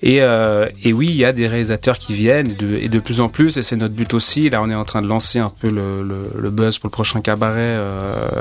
Et, 0.02 0.18
et 0.18 0.94
oui, 0.94 1.08
il 1.08 1.16
y 1.16 1.24
a 1.24 1.32
des 1.32 1.48
réalisateurs 1.48 2.00
qui 2.00 2.14
viennent 2.14 2.52
et 2.52 2.56
de, 2.56 2.76
et 2.76 2.90
de 2.90 3.00
plus 3.00 3.22
en 3.22 3.30
plus. 3.30 3.56
Et 3.56 3.62
c'est 3.62 3.78
notre 3.78 3.94
but 3.94 4.14
aussi. 4.14 4.50
Là, 4.50 4.62
on 4.62 4.70
est 4.70 4.76
en 4.76 4.84
train 4.84 5.02
de 5.02 5.08
lancer 5.08 5.40
un 5.40 5.50
peu 5.50 5.70
le, 5.70 6.04
le, 6.04 6.32
le 6.38 6.47
buzz 6.50 6.80
pour 6.80 6.88
le 6.88 6.92
prochain 6.92 7.22
cabaret 7.22 7.78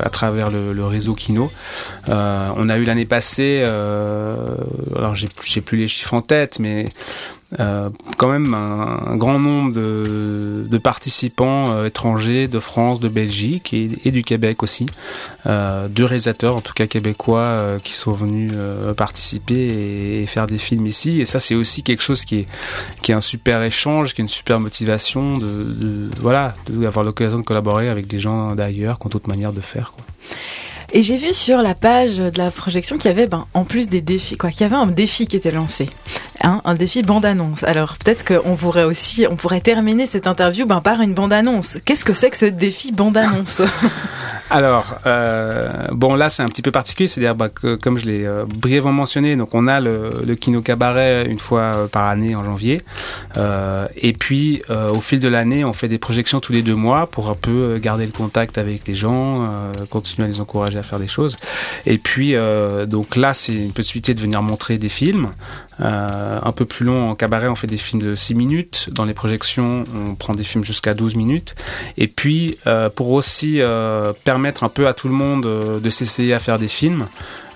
à 0.03 0.09
travers 0.11 0.51
le, 0.51 0.73
le, 0.73 0.85
réseau 0.85 1.15
Kino. 1.15 1.51
on 2.07 2.69
a 2.69 2.77
eu 2.77 2.85
l'année 2.85 3.07
passée, 3.07 3.63
alors 3.65 5.15
j'ai 5.15 5.29
j'ai 5.43 5.61
plus 5.61 5.79
les 5.79 5.89
chiffres 5.89 6.15
en 6.15 6.21
tête, 6.21 6.59
mais 6.59 6.93
euh, 7.61 7.91
quand 8.17 8.29
même 8.29 8.55
un, 8.55 9.17
grand 9.17 9.39
nombre 9.39 9.73
de, 9.73 10.67
de 10.69 10.79
participants 10.79 11.73
euh, 11.73 11.87
étrangers 11.87 12.49
de 12.49 12.59
France, 12.59 12.99
de 12.99 13.09
Belgique 13.09 13.73
et, 13.73 13.91
et 14.05 14.11
du 14.11 14.25
Québec 14.25 14.63
aussi. 14.63 14.87
Euh, 15.47 15.87
deux 15.89 16.05
réalisateurs, 16.05 16.57
en 16.57 16.61
tout 16.61 16.73
cas 16.73 16.87
québécois, 16.87 17.41
euh, 17.41 17.79
qui 17.79 17.95
sont 17.95 18.13
venus 18.13 18.53
participer 18.97 19.55
et, 19.55 20.23
et, 20.23 20.27
faire 20.27 20.47
des 20.47 20.59
films 20.59 20.87
ici. 20.87 21.21
Et 21.21 21.25
ça, 21.25 21.39
c'est 21.39 21.55
aussi 21.55 21.83
quelque 21.83 22.03
chose 22.03 22.25
qui 22.25 22.41
est, 22.41 22.47
qui 23.03 23.13
est 23.13 23.15
un 23.15 23.21
super 23.21 23.63
échange, 23.63 24.15
qui 24.15 24.21
est 24.21 24.25
une 24.25 24.29
super 24.29 24.59
motivation 24.59 25.39
de, 25.39 25.47
de 25.47 26.11
voilà, 26.19 26.55
d'avoir 26.69 27.05
l'occasion 27.05 27.39
de 27.39 27.45
collaborer 27.45 27.89
avec 27.89 28.07
des 28.09 28.19
gens 28.19 28.55
d'ailleurs 28.55 28.99
qui 28.99 29.07
ont 29.07 29.11
d'autres 29.11 29.29
manières 29.29 29.53
de 29.53 29.61
faire. 29.61 29.93
Quoi. 29.93 30.05
Et 30.97 31.03
j'ai 31.03 31.19
vu 31.19 31.35
sur 31.35 31.59
la 31.59 31.75
page 31.75 32.17
de 32.17 32.39
la 32.39 32.51
projection 32.51 32.97
qu'il 32.97 33.11
y 33.11 33.13
avait, 33.13 33.27
ben, 33.27 33.45
en 33.53 33.65
plus 33.65 33.87
des 33.87 34.01
défis, 34.01 34.39
quoi, 34.39 34.49
qu'il 34.49 34.63
y 34.63 34.65
avait 34.65 34.77
un 34.77 34.87
défi 34.87 35.27
qui 35.27 35.37
était 35.37 35.51
lancé. 35.51 35.91
Hein, 36.41 36.63
un 36.65 36.73
défi 36.73 37.03
bande-annonce. 37.03 37.65
Alors 37.65 37.99
peut-être 37.99 38.25
qu'on 38.25 38.57
pourrait 38.57 38.85
aussi, 38.85 39.27
on 39.31 39.37
pourrait 39.37 39.61
terminer 39.61 40.07
cette 40.07 40.27
interview 40.27 40.65
ben, 40.65 40.81
par 40.81 41.03
une 41.03 41.13
bande-annonce. 41.13 41.77
Qu'est-ce 41.85 42.07
que 42.07 42.15
c'est 42.15 42.31
que 42.31 42.39
ce 42.39 42.47
défi 42.47 42.93
bande-annonce? 42.93 43.61
Alors, 44.49 44.99
euh, 45.07 45.89
bon 45.91 46.15
là 46.15 46.29
c'est 46.29 46.43
un 46.43 46.49
petit 46.49 46.63
peu 46.63 46.71
particulier, 46.71 47.09
c'est-à-dire 47.09 47.35
bah, 47.35 47.49
que 47.49 47.75
comme 47.75 47.99
je 47.99 48.07
l'ai 48.07 48.25
euh, 48.25 48.45
brièvement 48.47 48.93
mentionné, 48.93 49.35
donc 49.35 49.55
on 49.55 49.67
a 49.67 49.81
le, 49.81 50.23
le 50.25 50.35
Kino 50.37 50.63
Cabaret 50.63 51.27
une 51.27 51.41
fois 51.41 51.61
euh, 51.61 51.89
par 51.89 52.05
année 52.05 52.37
en 52.37 52.45
janvier, 52.45 52.81
euh, 53.37 53.89
et 53.97 54.13
puis 54.13 54.63
euh, 54.71 54.93
au 54.93 55.01
fil 55.01 55.19
de 55.19 55.27
l'année 55.27 55.65
on 55.65 55.73
fait 55.73 55.89
des 55.89 55.99
projections 55.99 56.39
tous 56.39 56.53
les 56.53 56.63
deux 56.63 56.77
mois 56.77 57.09
pour 57.09 57.29
un 57.29 57.35
peu 57.35 57.79
garder 57.79 58.07
le 58.07 58.13
contact 58.13 58.57
avec 58.57 58.87
les 58.87 58.95
gens, 58.95 59.49
continuer 59.91 60.27
à 60.27 60.31
les 60.31 60.41
encourager 60.41 60.79
à 60.79 60.85
faire 60.85 61.01
des 61.01 61.09
choses. 61.09 61.37
Et 61.85 61.99
puis 61.99 62.35
donc 62.87 63.17
là 63.17 63.35
c'est 63.35 63.55
une 63.55 63.73
possibilité 63.73 64.15
de 64.15 64.21
venir 64.21 64.43
montrer 64.43 64.79
des 64.79 64.89
films, 64.89 65.31
un 65.79 66.53
peu 66.53 66.65
plus 66.65 66.87
long 66.87 67.11
en 67.11 67.15
cabaret 67.15 67.49
on 67.49 67.55
fait 67.55 67.67
des 67.67 67.77
films 67.77 68.01
de 68.01 68.15
6 68.15 68.35
minutes, 68.35 68.89
dans 68.93 69.05
les 69.05 69.15
projections 69.15 69.85
on 69.95 70.15
prend 70.15 70.35
des 70.35 70.43
films 70.43 70.65
jusqu'à 70.65 70.95
12 70.95 71.17
minutes, 71.17 71.55
et 71.99 72.09
puis 72.09 72.59
pour 72.95 73.11
aussi 73.13 73.61
permettre 74.25 74.37
permettre 74.37 74.65
un 74.65 74.69
peu 74.69 74.87
à 74.87 74.93
tout 74.93 75.09
le 75.09 75.15
monde 75.15 75.47
euh, 75.47 75.81
de 75.81 75.89
s'essayer 75.89 76.35
à 76.35 76.39
faire 76.39 76.59
des 76.59 76.69
films. 76.69 77.09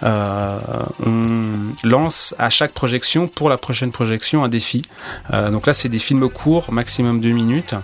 Euh, 0.02 0.58
on 1.04 1.72
lance 1.84 2.34
à 2.38 2.50
chaque 2.50 2.72
projection, 2.72 3.28
pour 3.28 3.48
la 3.48 3.58
prochaine 3.58 3.92
projection, 3.92 4.44
un 4.44 4.48
défi. 4.48 4.82
Euh, 5.32 5.50
donc 5.50 5.66
là, 5.66 5.72
c'est 5.72 5.88
des 5.88 5.98
films 5.98 6.28
courts, 6.28 6.72
maximum 6.72 7.20
deux 7.20 7.32
minutes, 7.32 7.74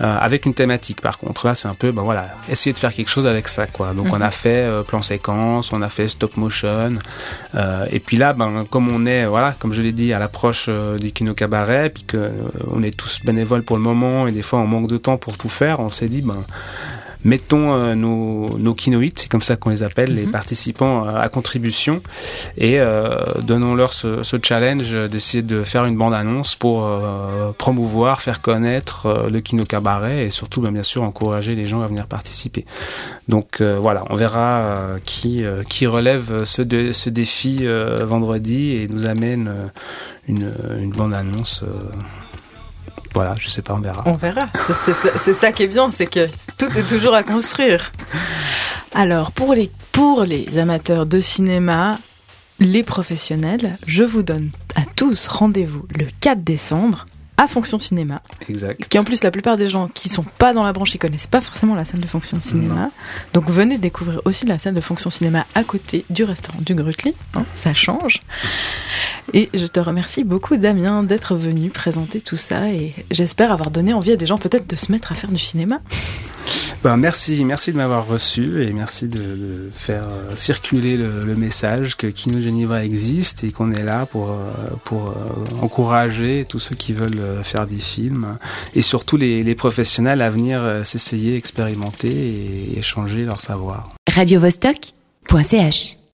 euh, 0.00 0.16
avec 0.18 0.46
une 0.46 0.54
thématique. 0.54 1.00
Par 1.00 1.18
contre, 1.18 1.46
là, 1.46 1.54
c'est 1.54 1.68
un 1.68 1.74
peu, 1.74 1.92
ben 1.92 2.02
voilà, 2.02 2.28
essayer 2.48 2.72
de 2.72 2.78
faire 2.78 2.92
quelque 2.92 3.10
chose 3.10 3.26
avec 3.26 3.48
ça, 3.48 3.66
quoi. 3.66 3.94
Donc 3.94 4.08
on 4.12 4.20
a 4.20 4.26
mhm. 4.26 4.30
fait 4.30 4.84
plan 4.86 5.02
séquence, 5.02 5.72
on 5.72 5.82
a 5.82 5.88
fait 5.88 6.08
stop 6.08 6.36
motion, 6.36 6.98
euh, 7.54 7.86
et 7.90 8.00
puis 8.00 8.16
là, 8.16 8.32
ben 8.32 8.64
comme 8.68 8.88
on 8.88 9.06
est, 9.06 9.26
voilà, 9.26 9.52
comme 9.58 9.72
je 9.72 9.82
l'ai 9.82 9.92
dit, 9.92 10.12
à 10.12 10.18
l'approche 10.18 10.68
du 10.68 11.12
kino 11.12 11.34
cabaret, 11.34 11.90
puis 11.90 12.04
que 12.04 12.30
on 12.70 12.82
est 12.82 12.96
tous 12.96 13.20
bénévoles 13.24 13.62
pour 13.62 13.76
le 13.76 13.82
moment, 13.82 14.26
et 14.26 14.32
des 14.32 14.42
fois 14.42 14.60
on 14.60 14.66
manque 14.66 14.88
de 14.88 14.98
temps 14.98 15.16
pour 15.16 15.38
tout 15.38 15.48
faire, 15.48 15.80
on 15.80 15.90
s'est 15.90 16.08
dit, 16.08 16.22
ben 16.22 16.44
mettons 17.24 17.74
euh, 17.74 17.94
nos, 17.94 18.58
nos 18.58 18.74
kinoïtes, 18.74 19.20
c'est 19.20 19.28
comme 19.28 19.42
ça 19.42 19.56
qu'on 19.56 19.70
les 19.70 19.82
appelle, 19.82 20.14
les 20.14 20.26
mhm. 20.26 20.32
participants 20.32 21.06
euh, 21.06 21.18
à 21.18 21.28
contribution, 21.28 22.02
et 22.56 22.80
euh, 22.80 23.18
donnons-leur 23.42 23.92
ce, 23.92 24.22
ce, 24.22 24.36
challenge 24.42 24.92
d'essayer 25.08 25.42
de 25.42 25.62
faire 25.62 25.84
une 25.84 25.96
bande-annonce 25.96 26.56
pour 26.56 26.88
promouvoir, 27.58 28.20
faire 28.20 28.40
connaître 28.40 29.28
le 29.30 29.40
kino 29.40 29.64
cabaret 29.64 30.24
et 30.26 30.30
surtout, 30.30 30.60
ben, 30.60 30.72
bien 30.72 30.82
sûr, 30.82 31.02
encourager 31.02 31.54
les 31.54 31.66
gens 31.66 31.82
à 31.82 31.86
venir 31.86 32.06
participer. 32.06 32.64
Donc 33.28 33.62
voilà, 33.62 34.04
on 34.10 34.16
verra 34.16 34.96
qui, 35.04 35.44
qui 35.68 35.86
relève 35.86 36.44
ce, 36.44 36.62
ce 36.92 37.10
défi 37.10 37.66
vendredi 38.02 38.72
et 38.72 38.88
nous 38.88 39.06
amène 39.06 39.70
une, 40.26 40.52
une 40.80 40.90
bande-annonce 40.90 41.64
voilà, 43.14 43.34
je 43.40 43.48
sais 43.48 43.62
pas, 43.62 43.74
on 43.74 43.80
verra. 43.80 44.02
On 44.06 44.14
verra. 44.14 44.48
C'est 45.18 45.34
ça 45.34 45.52
qui 45.52 45.62
est 45.64 45.68
bien, 45.68 45.90
c'est 45.90 46.06
que 46.06 46.28
tout 46.58 46.70
est 46.76 46.86
toujours 46.86 47.14
à 47.14 47.22
construire. 47.22 47.92
Alors, 48.94 49.32
pour 49.32 49.54
les, 49.54 49.70
pour 49.92 50.24
les 50.24 50.58
amateurs 50.58 51.06
de 51.06 51.20
cinéma, 51.20 51.98
les 52.58 52.82
professionnels, 52.82 53.76
je 53.86 54.04
vous 54.04 54.22
donne 54.22 54.50
à 54.74 54.82
tous 54.96 55.28
rendez-vous 55.28 55.86
le 55.94 56.06
4 56.20 56.42
décembre 56.42 57.06
à 57.36 57.48
Fonction 57.48 57.78
Cinéma. 57.78 58.22
Exact. 58.48 58.86
Qui 58.88 58.98
en 58.98 59.04
plus, 59.04 59.22
la 59.22 59.30
plupart 59.30 59.56
des 59.56 59.68
gens 59.68 59.88
qui 59.88 60.08
sont 60.08 60.22
pas 60.22 60.52
dans 60.52 60.64
la 60.64 60.72
branche, 60.72 60.94
ils 60.94 60.98
connaissent 60.98 61.26
pas 61.26 61.40
forcément 61.40 61.74
la 61.74 61.84
salle 61.84 62.00
de 62.00 62.06
Fonction 62.06 62.40
Cinéma. 62.40 62.90
Donc 63.32 63.50
venez 63.50 63.78
découvrir 63.78 64.20
aussi 64.24 64.46
la 64.46 64.58
salle 64.58 64.74
de 64.74 64.80
Fonction 64.80 65.10
Cinéma 65.10 65.46
à 65.54 65.64
côté 65.64 66.04
du 66.10 66.24
restaurant 66.24 66.60
du 66.60 66.74
Grutli. 66.74 67.14
Hein, 67.34 67.44
ça 67.54 67.74
change. 67.74 68.20
Et 69.32 69.50
je 69.54 69.66
te 69.66 69.80
remercie 69.80 70.24
beaucoup, 70.24 70.56
Damien, 70.56 71.02
d'être 71.02 71.34
venu 71.34 71.70
présenter 71.70 72.20
tout 72.20 72.36
ça. 72.36 72.68
Et 72.68 72.94
j'espère 73.10 73.52
avoir 73.52 73.70
donné 73.70 73.92
envie 73.92 74.12
à 74.12 74.16
des 74.16 74.26
gens 74.26 74.38
peut-être 74.38 74.68
de 74.68 74.76
se 74.76 74.92
mettre 74.92 75.12
à 75.12 75.14
faire 75.14 75.30
du 75.30 75.38
cinéma. 75.38 75.80
Ben, 76.82 76.96
merci, 76.96 77.44
merci 77.44 77.70
de 77.72 77.76
m'avoir 77.76 78.06
reçu 78.06 78.64
et 78.64 78.72
merci 78.72 79.06
de, 79.06 79.70
faire 79.72 80.04
euh, 80.08 80.34
circuler 80.34 80.96
le, 80.96 81.36
message 81.36 81.96
que 81.96 82.08
Kino 82.08 82.40
Geneva 82.40 82.84
existe 82.84 83.44
et 83.44 83.52
qu'on 83.52 83.70
est 83.72 83.84
là 83.84 84.04
pour, 84.06 84.30
euh, 84.30 84.52
pour 84.84 85.08
euh, 85.08 85.14
encourager 85.62 86.44
tous 86.48 86.58
ceux 86.58 86.74
qui 86.74 86.92
veulent 86.92 87.42
faire 87.44 87.66
des 87.66 87.78
films 87.78 88.36
et 88.74 88.82
surtout 88.82 89.16
les, 89.16 89.42
les 89.42 89.54
professionnels 89.54 90.22
à 90.22 90.30
venir 90.30 90.60
s'essayer, 90.84 91.36
expérimenter 91.36 92.10
et 92.10 92.78
échanger 92.78 93.24
leur 93.24 93.40
savoir. 93.40 93.84
Radio 94.08 94.40